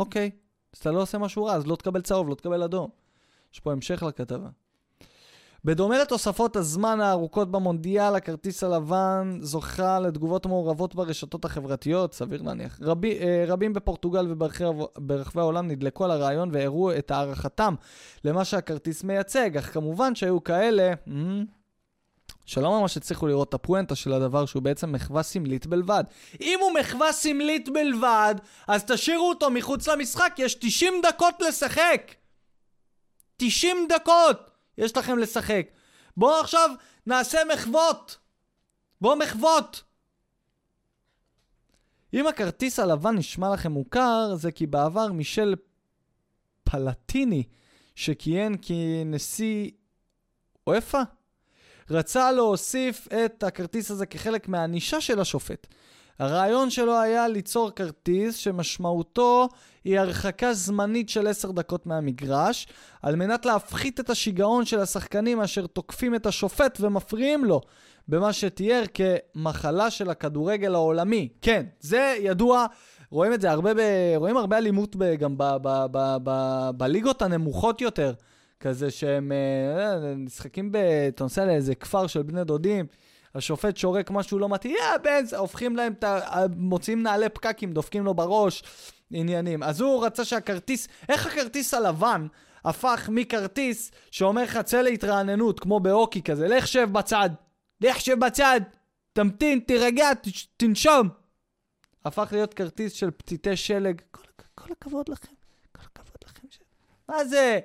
[0.00, 0.30] אוקיי,
[0.72, 2.90] אז אתה לא עושה משהו רע, אז לא תקבל צהוב, לא תקבל אדום.
[3.52, 4.48] יש פה המשך לכתבה.
[5.64, 12.78] בדומה לתוספות הזמן הארוכות במונדיאל, הכרטיס הלבן זוכה לתגובות מעורבות ברשתות החברתיות, סביר להניח.
[12.82, 17.74] רבי, אה, רבים בפורטוגל וברחבי העולם נדלקו על הרעיון והראו את הערכתם
[18.24, 20.92] למה שהכרטיס מייצג, אך כמובן שהיו כאלה...
[22.46, 26.04] שלא ממש הצליחו לראות את הפואנטה של הדבר שהוא בעצם מחווה סמלית בלבד.
[26.40, 28.34] אם הוא מחווה סמלית בלבד,
[28.68, 32.14] אז תשאירו אותו מחוץ למשחק, יש 90 דקות לשחק!
[33.36, 34.57] 90 דקות!
[34.78, 35.66] יש לכם לשחק.
[36.16, 36.70] בואו עכשיו
[37.06, 38.18] נעשה מחוות.
[39.00, 39.82] בואו מחוות.
[42.14, 45.54] אם הכרטיס הלבן נשמע לכם מוכר, זה כי בעבר מישל
[46.64, 47.42] פלטיני,
[47.94, 49.70] שכיהן כנשיא
[50.66, 51.00] אופה,
[51.90, 55.66] רצה להוסיף את הכרטיס הזה כחלק מהענישה של השופט.
[56.18, 59.48] הרעיון שלו היה ליצור כרטיס שמשמעותו
[59.84, 62.66] היא הרחקה זמנית של 10 דקות מהמגרש,
[63.02, 67.60] על מנת להפחית את השיגעון של השחקנים אשר תוקפים את השופט ומפריעים לו,
[68.08, 71.28] במה שתיאר כמחלה של הכדורגל העולמי.
[71.42, 72.66] כן, זה ידוע,
[73.10, 73.80] רואים את זה הרבה, ב...
[74.16, 75.14] רואים הרבה אלימות ב...
[75.14, 75.44] גם ב...
[75.62, 75.86] ב...
[75.90, 76.16] ב...
[76.24, 76.30] ב...
[76.76, 78.12] בליגות הנמוכות יותר,
[78.60, 80.76] כזה שהם אה, משחקים ב...
[81.08, 82.86] אתה נוסע לאיזה כפר של בני דודים.
[83.38, 86.46] השופט שורק משהו לא מתאים, יא בן, הופכים להם את ה...
[86.56, 88.62] מוציאים נעלי פקקים, דופקים לו בראש,
[89.10, 89.62] עניינים.
[89.62, 92.26] אז הוא רצה שהכרטיס, איך הכרטיס הלבן
[92.64, 97.30] הפך מכרטיס שאומר לך צא להתרעננות, כמו בהוקי כזה, לך שב בצד,
[97.80, 98.60] לך שב בצד,
[99.12, 100.08] תמתין, תירגע,
[100.56, 101.08] תנשום.
[102.04, 104.00] הפך להיות כרטיס של פתיתי שלג.
[104.10, 104.22] כל,
[104.54, 105.32] כל הכבוד לכם,
[105.72, 106.46] כל הכבוד לכם.
[106.50, 106.58] ש...
[107.08, 107.60] מה זה?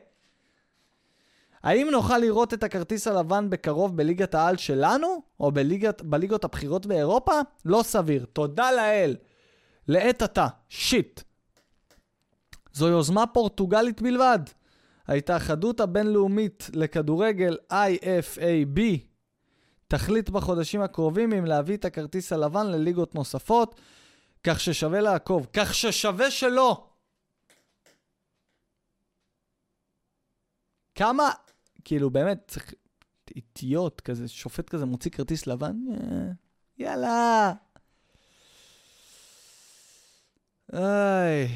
[1.64, 7.32] האם נוכל לראות את הכרטיס הלבן בקרוב בליגת העל שלנו, או בליגת, בליגות הבכירות באירופה?
[7.66, 8.26] לא סביר.
[8.26, 9.16] תודה לאל.
[9.88, 10.48] לעת עתה.
[10.70, 11.22] שיט.
[12.74, 14.40] זו יוזמה פורטוגלית בלבד.
[15.08, 18.80] ההתאחדות הבינלאומית לכדורגל IFAB
[19.88, 23.82] תחליט בחודשים הקרובים אם להביא את הכרטיס הלבן לליגות נוספות,
[24.44, 25.48] כך ששווה לעקוב.
[25.54, 26.88] כך ששווה שלא.
[30.96, 31.30] כמה
[31.86, 32.74] כאילו, באמת, צריך
[33.36, 36.32] איטיות כזה, שופט כזה מוציא כרטיס לבן, אה,
[36.78, 37.54] יאללה.
[40.74, 41.48] איי,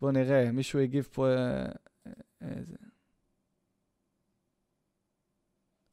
[0.00, 1.66] בוא נראה, מישהו הגיב פה אה,
[2.40, 2.76] איזה...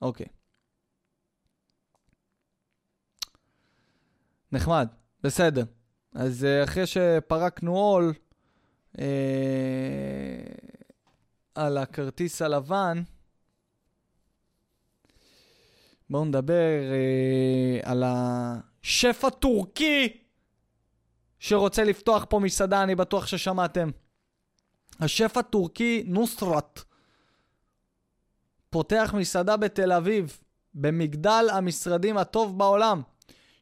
[0.01, 0.25] אוקיי.
[4.51, 4.87] נחמד,
[5.23, 5.63] בסדר.
[6.13, 8.13] אז אה, אחרי שפרקנו עול
[8.99, 9.05] אה,
[11.55, 13.01] על הכרטיס הלבן,
[16.09, 20.17] בואו נדבר אה, על השף הטורקי
[21.39, 23.89] שרוצה לפתוח פה מסעדה, אני בטוח ששמעתם.
[24.99, 26.81] השף הטורקי נוסרת
[28.69, 30.37] פותח מסעדה בתל אביב,
[30.73, 33.01] במגדל המשרדים הטוב בעולם.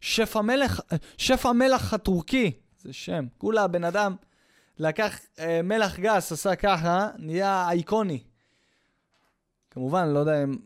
[0.01, 0.81] שף המלך,
[1.17, 3.25] שף המלח הטורקי, זה שם.
[3.37, 4.15] כולה הבן אדם
[4.77, 8.23] לקח אה, מלח גס, עשה ככה, נהיה אייקוני.
[9.71, 10.57] כמובן, לא יודע אם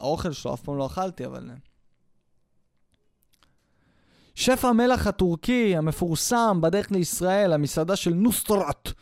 [0.00, 1.50] האוכל שלו, אף פעם לא אכלתי, אבל...
[1.50, 1.56] אה.
[4.34, 8.92] שף המלח הטורקי המפורסם בדרך לישראל, המסעדה של נוסטרת.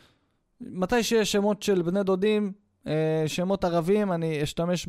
[0.61, 2.53] מתי שיש שמות של בני דודים,
[2.87, 4.89] אה, שמות ערבים, אני אשתמש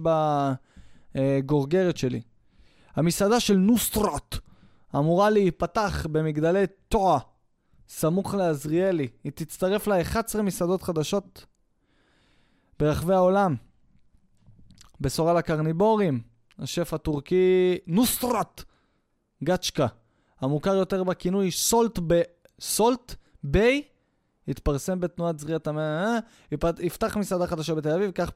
[1.16, 2.22] בגורגרת שלי.
[2.96, 4.36] המסעדה של נוסטרת
[4.96, 7.20] אמורה להיפתח במגדלי טועה,
[7.90, 9.08] סמוך לעזריאלי.
[9.24, 11.46] היא תצטרף ל-11 מסעדות חדשות
[12.80, 13.56] ברחבי העולם.
[15.02, 16.22] בשורה לקרניבורים,
[16.60, 18.64] השף הטורקי נוסטרת
[19.44, 19.88] גצ'קה,
[20.40, 22.22] המוכר יותר בכינוי סולט ב...
[22.60, 23.82] סולט ביי
[24.48, 26.20] התפרסם בתנועת זריעת המאה,
[26.80, 28.32] יפתח מסעדה חדשה בתל אביב, כך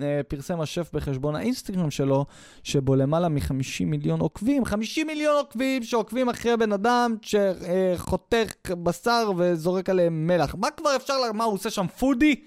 [0.00, 2.26] אה, פרסם השף בחשבון האינסטגרם שלו,
[2.62, 8.52] שבו למעלה מ-50 מיליון עוקבים, 50 מיליון עוקבים שעוקבים אחרי בן אדם שחותך
[8.82, 10.54] בשר וזורק עליהם מלח.
[10.54, 11.32] מה כבר אפשר, לה...
[11.32, 12.42] מה הוא עושה שם, פודי?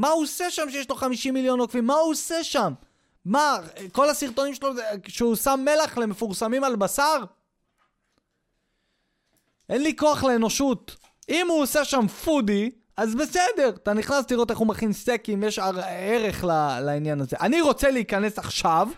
[0.00, 1.86] מה הוא עושה שם שיש לו 50 מיליון עוקבים?
[1.86, 2.72] מה הוא עושה שם?
[3.24, 3.56] מה,
[3.92, 4.72] כל הסרטונים שלו,
[5.08, 7.24] שהוא שם מלח למפורסמים על בשר?
[9.68, 10.96] אין לי כוח לאנושות.
[11.28, 15.58] אם הוא עושה שם פודי, אז בסדר, אתה נכנס לראות איך הוא מכין סטייקים, יש
[15.58, 16.44] ערך
[16.82, 17.36] לעניין הזה.
[17.40, 18.88] אני רוצה להיכנס עכשיו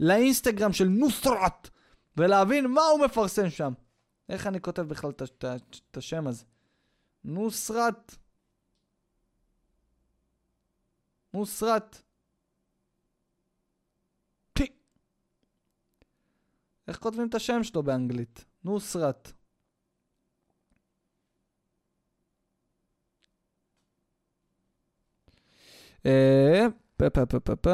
[0.00, 1.68] לאינסטגרם של נוסרת,
[2.16, 3.72] ולהבין מה הוא מפרסם שם.
[4.28, 6.44] איך אני כותב בכלל את השם הזה?
[7.24, 8.16] נוסרת.
[11.34, 12.02] נוסרת.
[14.52, 14.66] פי.
[16.88, 18.44] איך כותבים את השם שלו באנגלית?
[18.64, 19.32] נוסרת.
[26.06, 26.66] אה,
[26.96, 27.70] פה פה פה פה פה,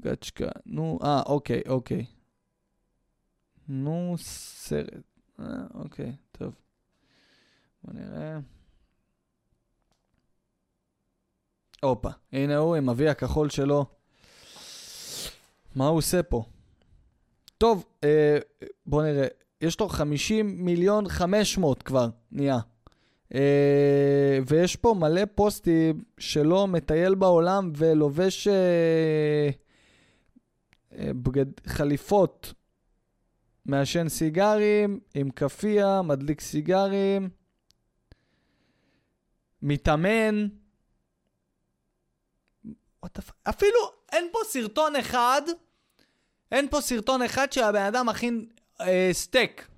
[0.00, 2.06] גצ'קה, נו, אה, אוקיי, אוקיי.
[3.68, 5.04] נו, סרט.
[5.40, 5.44] אה,
[5.74, 6.54] אוקיי, טוב.
[7.84, 8.38] בוא נראה.
[11.84, 13.84] הופה, הנה הוא עם אבי הכחול שלו.
[15.74, 16.44] מה הוא עושה פה?
[17.58, 18.38] טוב, אה,
[18.86, 19.26] בוא נראה.
[19.60, 22.58] יש לו 50 מיליון 500 כבר, נהיה.
[23.34, 29.50] אה, ויש פה מלא פוסטים שלו מטייל בעולם ולובש אה,
[30.98, 32.54] אה, בגד, חליפות,
[33.66, 37.28] מעשן סיגרים עם כאפיה, מדליק סיגרים,
[39.62, 40.46] מתאמן.
[43.48, 43.78] אפילו
[44.12, 45.42] אין פה סרטון אחד,
[46.52, 48.46] אין פה סרטון אחד שהבן אדם מכין
[48.80, 49.68] אה, סטייק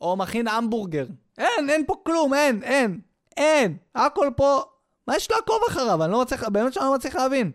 [0.00, 1.06] או מכין המבורגר.
[1.38, 3.00] אין, אין פה כלום, אין, אין,
[3.36, 3.76] אין.
[3.94, 4.62] הכל פה,
[5.06, 6.04] מה יש לעקוב אחריו?
[6.04, 7.52] אני לא מצליח, באמת שאני לא מצליח להבין.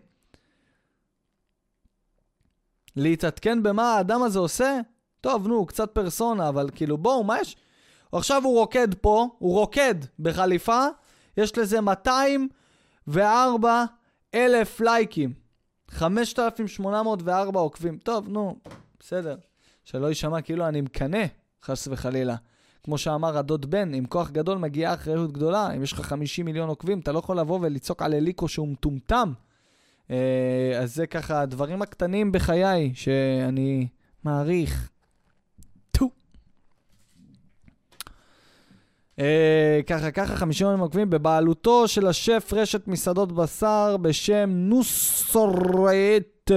[2.96, 4.80] להתעדכן במה האדם הזה עושה?
[5.20, 7.56] טוב, נו, קצת פרסונה, אבל כאילו, בואו, מה יש?
[8.12, 10.86] עכשיו הוא רוקד פה, הוא רוקד בחליפה,
[11.36, 13.84] יש לזה 204
[14.34, 15.32] אלף לייקים.
[15.88, 17.98] 5,804 עוקבים.
[17.98, 18.56] טוב, נו,
[19.00, 19.36] בסדר.
[19.84, 21.24] שלא יישמע כאילו אני מקנא,
[21.62, 22.36] חס וחלילה.
[22.84, 25.74] כמו שאמר הדוד בן, עם כוח גדול מגיעה אחריות גדולה.
[25.76, 29.32] אם יש לך 50 מיליון עוקבים, אתה לא יכול לבוא ולצעוק על אליקו שהוא מטומטם.
[30.10, 33.86] אה, אז זה ככה הדברים הקטנים בחיי שאני
[34.24, 34.90] מעריך.
[35.90, 36.10] טו.
[39.18, 46.50] אה, ככה, ככה, 50 מיליון עוקבים בבעלותו של השף רשת מסעדות בשר בשם נוסרית.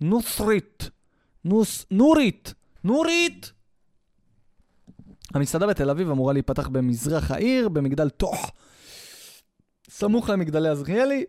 [0.00, 0.90] נוסרית.
[1.44, 1.86] נוס...
[1.90, 2.54] נורית.
[2.84, 3.52] נורית!
[5.34, 8.52] המסעדה בתל אביב אמורה להיפתח במזרח העיר, במגדל תוך,
[9.90, 11.24] סמוך למגדלי עזריאלי,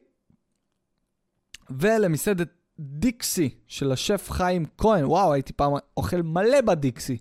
[1.69, 2.47] ולמסעדת
[2.79, 5.05] דיקסי של השף חיים כהן.
[5.05, 7.17] וואו, הייתי פעם אוכל מלא בדיקסי.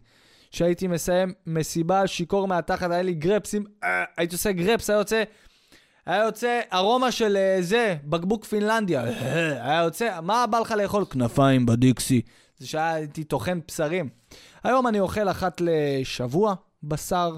[0.50, 5.22] כשהייתי מסיים מסיבה שיכור מהתחת, היה לי גרפסים, אה, הייתי עושה גרפס, היה יוצא,
[6.06, 9.02] היה יוצא ארומה של אה, זה, בקבוק פינלנדיה.
[9.64, 11.04] היה יוצא, מה בא לך לאכול?
[11.10, 12.22] כנפיים בדיקסי.
[12.58, 14.08] זה שהייתי טוחן בשרים.
[14.64, 17.36] היום אני אוכל אחת לשבוע, בשר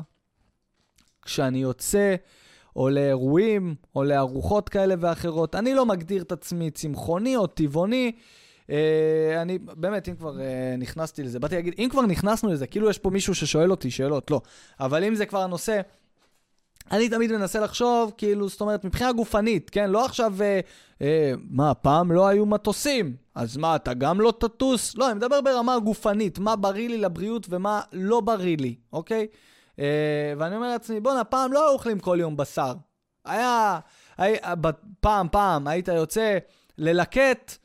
[1.22, 2.14] כשאני יוצא,
[2.76, 5.54] או לאירועים, או לארוחות כאלה ואחרות.
[5.54, 8.12] אני לא מגדיר את עצמי צמחוני או טבעוני.
[8.72, 12.90] אה, אני, באמת, אם כבר אה, נכנסתי לזה, באתי להגיד, אם כבר נכנסנו לזה, כאילו
[12.90, 14.40] יש פה מישהו ששואל אותי שאלות, לא.
[14.80, 15.80] אבל אם זה כבר הנושא,
[16.90, 19.90] אני תמיד מנסה לחשוב, כאילו, זאת אומרת, מבחינה גופנית, כן?
[19.90, 20.60] לא עכשיו, אה,
[21.02, 24.96] אה, מה, פעם לא היו מטוסים, אז מה, אתה גם לא תטוס?
[24.96, 29.26] לא, אני מדבר ברמה גופנית, מה בריא לי לבריאות ומה לא בריא לי, אוקיי?
[29.78, 32.74] אה, ואני אומר לעצמי, בואנה, פעם לא אוכלים כל יום בשר.
[33.24, 33.78] היה,
[34.18, 34.54] היה,
[35.00, 36.38] פעם, פעם, היית יוצא
[36.78, 37.56] ללקט,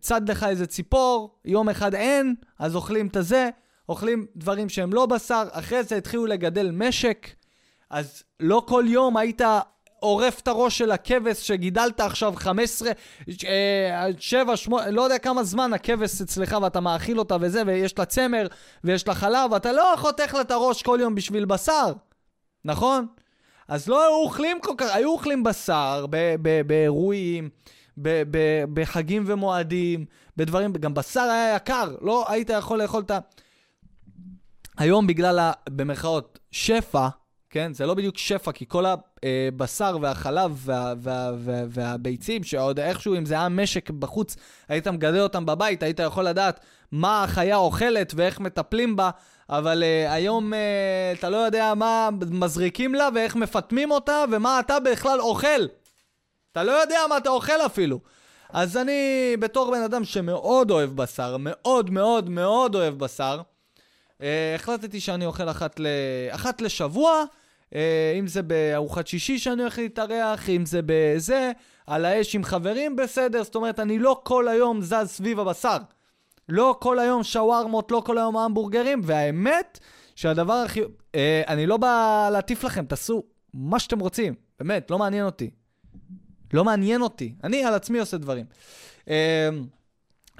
[0.00, 3.50] צד לך איזה ציפור, יום אחד אין, אז אוכלים את הזה,
[3.88, 7.28] אוכלים דברים שהם לא בשר, אחרי זה התחילו לגדל משק.
[7.90, 9.40] אז לא כל יום היית
[10.00, 12.90] עורף את הראש של הכבש שגידלת עכשיו 15,
[14.18, 18.46] 7, 8, לא יודע כמה זמן הכבש אצלך ואתה מאכיל אותה וזה, ויש לה צמר
[18.84, 21.92] ויש לה חלב, ואתה לא חותך לה את הראש כל יום בשביל בשר,
[22.64, 23.06] נכון?
[23.68, 26.06] אז לא היו אוכלים כל כך, היו אוכלים בשר
[26.66, 27.48] באירועים,
[28.74, 30.04] בחגים ומועדים,
[30.36, 33.18] בדברים, גם בשר היה יקר, לא היית יכול לאכול את ה...
[34.78, 37.08] היום בגלל, ה, במרכאות, שפע,
[37.50, 37.74] כן?
[37.74, 43.26] זה לא בדיוק שפע, כי כל הבשר והחלב וה, וה, וה, והביצים, שעוד איכשהו, אם
[43.26, 44.36] זה היה משק בחוץ,
[44.68, 46.60] היית מגדל אותם בבית, היית יכול לדעת
[46.92, 49.10] מה החיה אוכלת ואיך מטפלים בה,
[49.50, 50.56] אבל uh, היום uh,
[51.18, 55.66] אתה לא יודע מה מזריקים לה ואיך מפטמים אותה ומה אתה בכלל אוכל.
[56.52, 58.00] אתה לא יודע מה אתה אוכל אפילו.
[58.52, 63.40] אז אני, בתור בן אדם שמאוד אוהב בשר, מאוד מאוד מאוד אוהב בשר,
[64.18, 64.22] uh,
[64.54, 65.86] החלטתי שאני אוכל אחת, ל...
[66.30, 67.24] אחת לשבוע,
[67.74, 71.52] אה, אם זה בארוחת שישי שאני הולך להתארח, אם זה בזה,
[71.86, 73.42] על האש עם חברים, בסדר.
[73.42, 75.76] זאת אומרת, אני לא כל היום זז סביב הבשר.
[76.48, 79.78] לא כל היום שווארמות, לא כל היום המבורגרים, והאמת
[80.14, 80.80] שהדבר הכי...
[81.14, 83.22] אה, אני לא בא להטיף לכם, תעשו
[83.54, 85.50] מה שאתם רוצים, באמת, לא מעניין אותי.
[86.52, 87.34] לא מעניין אותי.
[87.44, 88.46] אני על עצמי עושה דברים.
[89.08, 89.48] אה,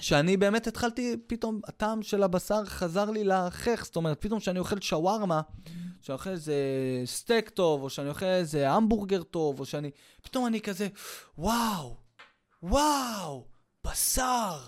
[0.00, 4.80] שאני באמת התחלתי, פתאום הטעם של הבשר חזר לי לחך, זאת אומרת, פתאום כשאני אוכל
[4.80, 5.40] שווארמה,
[6.00, 6.54] שאני אוכל איזה
[7.04, 9.90] סטייק טוב, או שאני אוכל איזה המבורגר טוב, או שאני...
[10.22, 10.88] פתאום אני כזה,
[11.38, 11.96] וואו,
[12.62, 13.44] וואו,
[13.86, 14.58] בשר.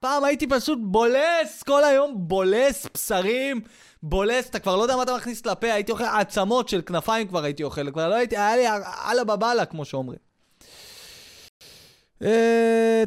[0.00, 3.60] פעם הייתי פשוט בולס, כל היום בולס בשרים,
[4.02, 7.44] בולס, אתה כבר לא יודע מה אתה מכניס לפה, הייתי אוכל עצמות של כנפיים כבר
[7.44, 10.27] הייתי אוכל, כבר לא הייתי, היה לי אללה בבאללה, כמו שאומרים.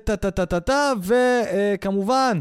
[0.05, 2.39] טה-טה-טה-טה-טה, וכמובן,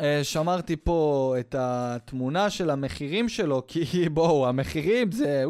[0.00, 5.44] אה, שמרתי פה את התמונה של המחירים שלו, כי בואו, המחירים זה...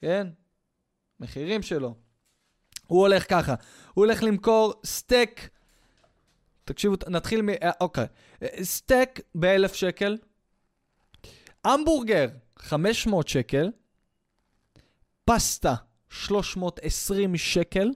[0.00, 0.26] כן?
[1.20, 1.94] מחירים שלו.
[2.86, 3.54] הוא הולך ככה,
[3.94, 5.48] הוא הולך למכור סטייק,
[6.64, 7.48] תקשיבו, נתחיל מ...
[7.48, 8.06] אה, אוקיי.
[8.62, 10.16] סטייק ב-1,000 שקל,
[11.64, 12.26] המבורגר
[12.58, 13.70] 500 שקל,
[15.24, 15.74] פסטה
[16.10, 17.90] 320 שקל,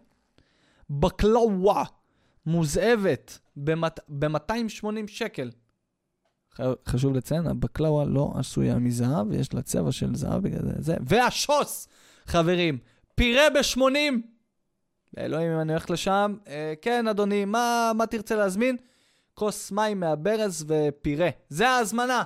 [0.91, 1.85] בקלאווה
[2.47, 5.51] מוזאבת ב-280 שקל.
[6.89, 10.97] חשוב לציין, הבקלאווה לא עשויה מזהב, יש לה צבע של זהב בגלל זה.
[11.07, 11.89] והשוס,
[12.27, 12.79] חברים,
[13.15, 13.81] פירה ב-80.
[15.19, 18.77] אלוהים, אם אני הולך לשם, אה, כן, אדוני, מה, מה תרצה להזמין?
[19.35, 21.29] כוס מים מהברז ופירה.
[21.49, 22.23] זה ההזמנה.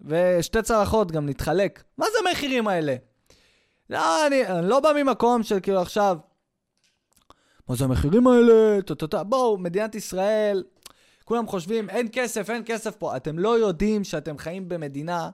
[0.00, 1.84] ושתי צלחות גם נתחלק.
[1.98, 2.96] מה זה המחירים האלה?
[3.90, 6.18] לא, אני, אני לא בא ממקום של כאילו עכשיו,
[7.68, 8.82] מה זה המחירים האלה?
[8.82, 9.24] טה-טה-טה.
[9.24, 10.64] בואו, מדינת ישראל,
[11.24, 13.16] כולם חושבים, אין כסף, אין כסף פה.
[13.16, 15.30] אתם לא יודעים שאתם חיים במדינה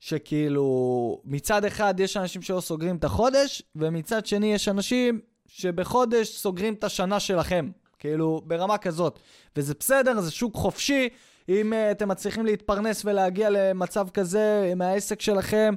[0.00, 6.74] שכאילו, מצד אחד יש אנשים שלא סוגרים את החודש, ומצד שני יש אנשים שבחודש סוגרים
[6.74, 7.70] את השנה שלכם.
[7.98, 9.18] כאילו, ברמה כזאת.
[9.56, 11.08] וזה בסדר, זה שוק חופשי.
[11.48, 15.74] אם uh, אתם מצליחים להתפרנס ולהגיע למצב כזה עם העסק שלכם,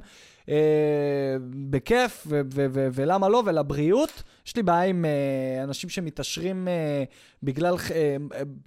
[0.48, 1.36] אה,
[1.70, 2.26] בכיף,
[2.92, 4.22] ולמה לא, ולבריאות.
[4.46, 7.04] יש לי בעיה עם אה, אנשים שמתעשרים אה,
[7.42, 8.16] בגלל, אה,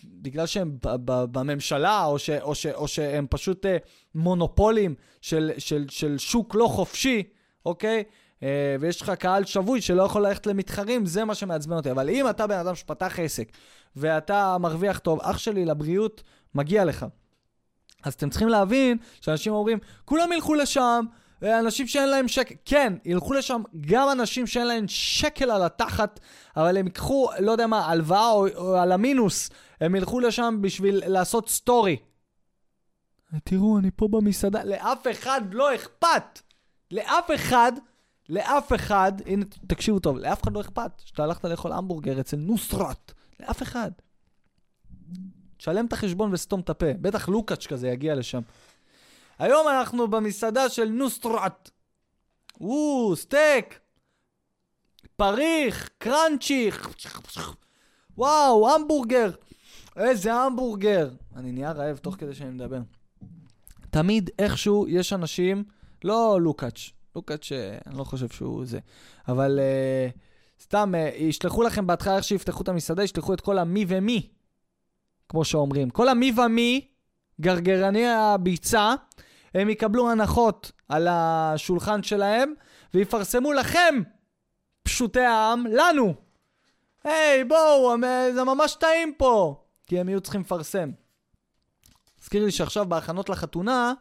[0.03, 3.77] בגלל שהם בממשלה, או, ש, או, ש, או שהם פשוט אה,
[4.15, 7.23] מונופולים של, של, של שוק לא חופשי,
[7.65, 8.03] אוקיי?
[8.39, 8.43] Uh,
[8.79, 11.91] ויש לך קהל שבוי שלא יכול ללכת למתחרים, זה מה שמעצבן אותי.
[11.91, 13.51] אבל אם אתה בן אדם שפתח עסק,
[13.95, 16.23] ואתה מרוויח טוב, אח שלי, לבריאות,
[16.55, 17.05] מגיע לך.
[18.03, 21.05] אז אתם צריכים להבין שאנשים אומרים, כולם ילכו לשם,
[21.43, 26.19] אנשים שאין להם שקל, כן, ילכו לשם גם אנשים שאין להם שקל על התחת,
[26.57, 29.49] אבל הם ייקחו, לא יודע מה, הלוואה או, או על המינוס,
[29.81, 31.97] הם ילכו לשם בשביל לעשות סטורי.
[33.43, 36.39] תראו, אני פה במסעדה, לאף אחד לא אכפת.
[36.91, 37.71] לאף אחד,
[38.29, 43.13] לאף אחד, הנה, תקשיבו טוב, לאף אחד לא אכפת שאתה הלכת לאכול המבורגר אצל נוסרת.
[43.39, 43.91] לאף אחד.
[45.57, 46.93] תשלם את החשבון וסתום את הפה.
[47.01, 48.41] בטח לוקאץ' כזה יגיע לשם.
[49.41, 51.69] היום אנחנו במסעדה של נוסטרט.
[52.59, 53.79] וואו, סטייק.
[55.15, 56.69] פריך, קראנצ'י.
[58.17, 59.31] וואו, המבורגר.
[59.97, 61.09] איזה המבורגר.
[61.35, 62.79] אני נהיה רעב תוך כדי שאני מדבר.
[63.89, 65.63] תמיד איכשהו יש אנשים,
[66.03, 68.79] לא לוקאץ', לוקאץ', אה, אני לא חושב שהוא זה,
[69.27, 73.85] אבל uh, סתם, uh, ישלחו לכם בהתחלה איך שיפתחו את המסעדה, ישלחו את כל המי
[73.87, 74.27] ומי,
[75.29, 75.89] כמו שאומרים.
[75.89, 76.87] כל המי ומי,
[77.41, 78.93] גרגרני הביצה,
[79.53, 82.53] הם יקבלו הנחות על השולחן שלהם,
[82.93, 83.95] ויפרסמו לכם,
[84.83, 86.13] פשוטי העם, לנו.
[87.03, 87.95] היי, בואו,
[88.33, 89.63] זה ממש טעים פה.
[89.87, 90.91] כי הם יהיו צריכים לפרסם.
[92.21, 93.93] הזכיר לי שעכשיו בהכנות לחתונה,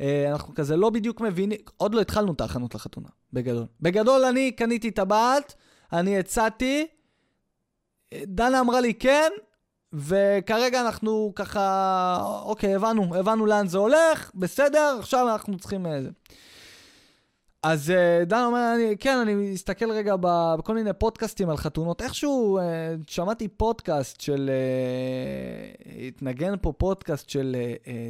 [0.00, 3.66] אה, אנחנו כזה לא בדיוק מבינים, עוד לא התחלנו את ההכנות לחתונה, בגדול.
[3.80, 5.54] בגדול אני קניתי טבעת,
[5.92, 6.86] אני הצעתי,
[8.14, 9.30] דנה אמרה לי כן,
[9.92, 15.86] וכרגע אנחנו ככה, אוקיי, הבנו, הבנו לאן זה הולך, בסדר, עכשיו אנחנו צריכים...
[15.86, 16.08] איזה.
[16.08, 16.12] אה,
[17.62, 22.02] אז uh, דן אומר, אני, כן, אני מסתכל רגע בכל מיני פודקאסטים על חתונות.
[22.02, 22.62] איכשהו uh,
[23.06, 24.50] שמעתי פודקאסט של,
[26.08, 27.56] התנגן פה פודקאסט של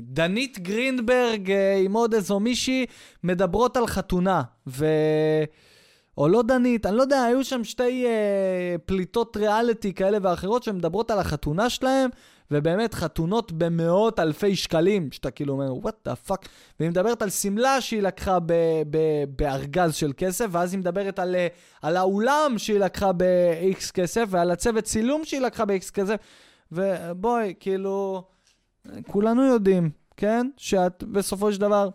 [0.02, 1.52] דנית גרינברג
[1.84, 2.86] עם עוד איזו מישהי,
[3.24, 4.42] מדברות על חתונה.
[4.66, 4.86] ו...
[6.18, 11.10] או לא דנית, אני לא יודע, היו שם שתי אה, פליטות ריאליטי כאלה ואחרות שמדברות
[11.10, 12.10] על החתונה שלהם,
[12.50, 16.48] ובאמת חתונות במאות אלפי שקלים, שאתה כאילו אומר, what the fuck,
[16.80, 18.38] והיא מדברת על שמלה שהיא לקחה
[19.36, 21.46] בארגז של כסף, ואז היא מדברת על, אה,
[21.82, 26.16] על האולם שהיא לקחה ב-X כסף, ועל הצוות צילום שהיא לקחה ב-X כסף,
[26.72, 28.24] ובואי, כאילו,
[29.06, 30.50] כולנו יודעים, כן?
[30.56, 31.88] שאת בסופו של דבר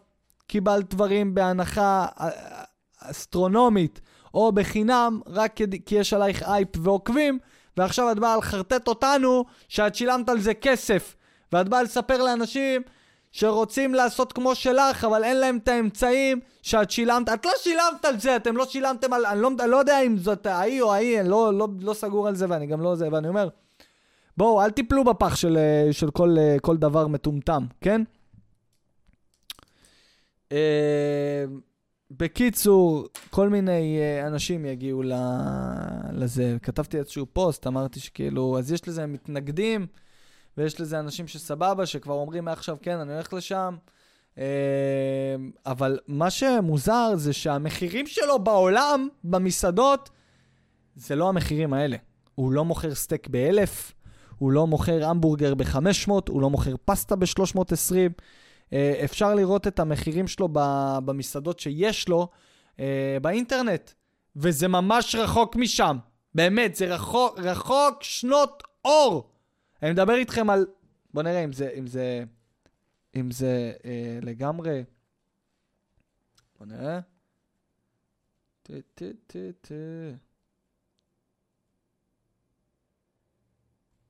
[0.47, 2.29] קיבלת דברים בהנחה אה,
[2.99, 4.01] אסטרונומית,
[4.33, 7.39] או בחינם, רק כי יש עלייך אייפ ועוקבים,
[7.77, 11.15] ועכשיו את באה לחרטט אותנו שאת שילמת על זה כסף.
[11.51, 12.81] ואת באה לספר לאנשים
[13.31, 17.29] שרוצים לעשות כמו שלך, אבל אין להם את האמצעים שאת שילמת.
[17.29, 19.25] את לא שילמת על זה, אתם לא שילמתם על...
[19.25, 22.27] אני לא, אני לא יודע אם זאת ההיא או ההיא, אני לא, לא, לא סגור
[22.27, 23.49] על זה ואני גם לא זה, ואני אומר,
[24.37, 25.57] בואו, אל תיפלו בפח של,
[25.91, 28.01] של כל, כל דבר מטומטם, כן?
[32.11, 35.03] בקיצור, כל מיני uh, אנשים יגיעו
[36.11, 36.57] לזה.
[36.61, 39.87] כתבתי איזשהו פוסט, אמרתי שכאילו, אז יש לזה מתנגדים,
[40.57, 43.75] ויש לזה אנשים שסבבה, שכבר אומרים מעכשיו, כן, אני הולך לשם.
[44.35, 44.39] Uh,
[45.65, 50.09] אבל מה שמוזר זה שהמחירים שלו בעולם, במסעדות,
[50.95, 51.97] זה לא המחירים האלה.
[52.35, 53.93] הוא לא מוכר סטייק באלף,
[54.37, 58.21] הוא לא מוכר המבורגר ב-500, הוא לא מוכר פסטה ב-320.
[58.73, 60.49] אה, אפשר לראות את המחירים שלו
[61.05, 62.27] במסעדות שיש לו
[62.79, 63.91] אה, באינטרנט,
[64.35, 65.97] וזה ממש רחוק משם.
[66.35, 69.31] באמת, זה רחוק, רחוק שנות אור.
[69.83, 70.65] אני מדבר איתכם על...
[71.13, 72.23] בוא נראה אם זה, אם זה,
[73.15, 74.83] אם זה אה, לגמרי...
[76.59, 76.99] בוא נראה.
[78.63, 79.71] ט, ט, ט, ט.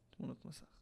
[0.09, 0.76] תמונות מסך.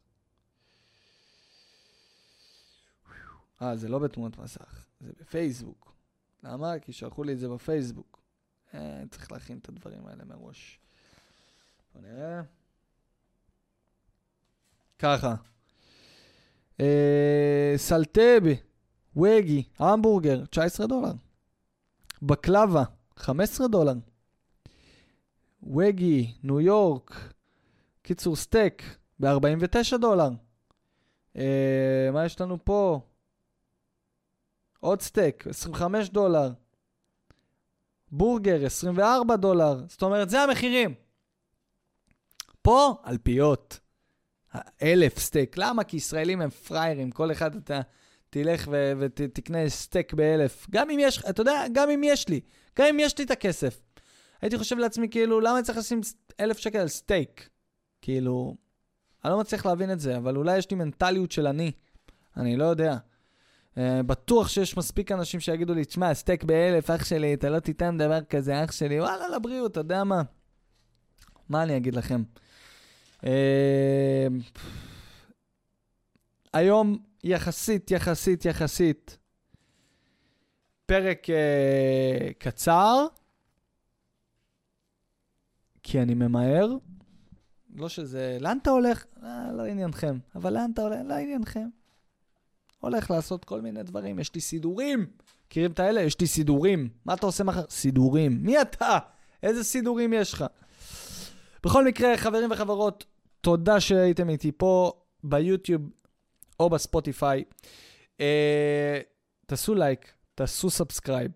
[3.62, 5.92] אה, זה לא בתמונות מסך, זה בפייסבוק.
[6.42, 6.78] למה?
[6.78, 8.20] כי שלחו לי את זה בפייסבוק.
[8.74, 10.78] אה, צריך להכין את הדברים האלה מראש.
[11.94, 12.42] בוא נראה.
[14.98, 15.34] ככה.
[16.80, 18.56] אה, Salt Bae,
[19.16, 21.12] ואגיו, המבורגר, 19 דולר.
[22.22, 22.84] בקלבה,
[23.16, 23.94] 15 דולר.
[25.62, 27.32] ואגיו, ניו יורק,
[28.02, 28.82] קיצור סטייק,
[29.20, 30.30] ב-49 דולר.
[31.36, 33.00] אה, מה יש לנו פה?
[34.86, 36.50] עוד סטייק, 25 דולר.
[38.10, 39.84] בורגר, 24 דולר.
[39.88, 40.94] זאת אומרת, זה המחירים.
[42.62, 43.80] פה, אלפיות.
[44.82, 45.58] אלף סטייק.
[45.58, 45.84] למה?
[45.84, 47.10] כי ישראלים הם פראיירים.
[47.10, 47.80] כל אחד אתה
[48.30, 50.66] תלך ו- ותקנה סטייק באלף.
[50.70, 52.40] גם אם יש, אתה יודע, גם אם יש לי.
[52.78, 53.82] גם אם יש לי את הכסף.
[54.42, 56.00] הייתי חושב לעצמי, כאילו, למה אני צריך לשים
[56.40, 57.48] אלף שקל על סטייק?
[58.02, 58.56] כאילו,
[59.24, 61.72] אני לא מצליח להבין את זה, אבל אולי יש לי מנטליות של אני.
[62.36, 62.96] אני לא יודע.
[63.76, 67.98] אה, בטוח שיש מספיק אנשים שיגידו לי, תשמע, סטייק באלף, אח שלי, אתה לא תיתן
[67.98, 70.22] דבר כזה, אח שלי, וואלה, לבריאות, אתה יודע מה?
[71.48, 72.22] מה אני אגיד לכם?
[73.20, 73.26] Uh,
[76.52, 79.18] היום, יחסית, יחסית, יחסית,
[80.86, 83.06] פרק uh, קצר,
[85.82, 86.76] כי אני ממהר.
[87.74, 88.38] לא שזה...
[88.40, 89.04] לאן אתה הולך?
[89.22, 90.18] אה, לא עניינכם.
[90.34, 90.98] אבל לאן אתה הולך?
[91.04, 91.68] לא עניינכם.
[92.86, 95.06] הולך לעשות כל מיני דברים, יש לי סידורים.
[95.46, 96.00] מכירים את האלה?
[96.00, 96.88] יש לי סידורים.
[97.04, 97.64] מה אתה עושה מחר?
[97.70, 98.38] סידורים.
[98.42, 98.98] מי אתה?
[99.42, 100.44] איזה סידורים יש לך?
[101.64, 103.04] בכל מקרה, חברים וחברות,
[103.40, 104.92] תודה שהייתם איתי פה
[105.24, 105.82] ביוטיוב
[106.60, 107.44] או בספוטיפיי.
[108.20, 109.00] אה,
[109.46, 111.30] תעשו לייק, תעשו subscribe.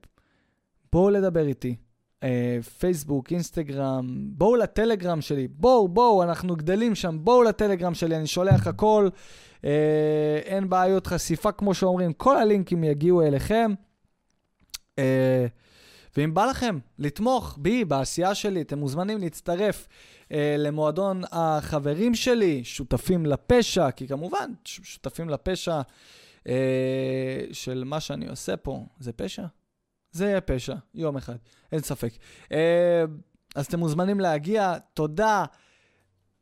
[0.93, 1.77] בואו לדבר איתי.
[2.23, 8.27] אה, פייסבוק, אינסטגרם, בואו לטלגרם שלי, בואו, בואו, אנחנו גדלים שם, בואו לטלגרם שלי, אני
[8.27, 9.09] שולח הכל,
[9.65, 13.75] אה, אין בעיות חשיפה, כמו שאומרים, כל הלינקים יגיעו אליכם.
[14.99, 15.47] אה,
[16.17, 19.89] ואם בא לכם לתמוך בי, בעשייה שלי, אתם מוזמנים להצטרף
[20.33, 25.81] אה, למועדון החברים שלי, שותפים לפשע, כי כמובן, שותפים לפשע
[26.49, 29.45] אה, של מה שאני עושה פה, זה פשע?
[30.13, 31.37] זה יהיה פשע, יום אחד,
[31.73, 32.13] אין ספק.
[32.53, 33.05] אה,
[33.55, 35.45] אז אתם מוזמנים להגיע, תודה.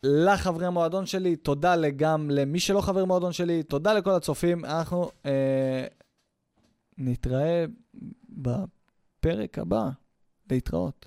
[0.03, 4.65] לחברי המועדון שלי, תודה גם למי שלא חבר מועדון שלי, תודה לכל הצופים.
[4.65, 5.87] אנחנו אה,
[6.99, 7.65] נתראה
[8.29, 9.89] בפרק הבא.
[10.51, 11.07] להתראות.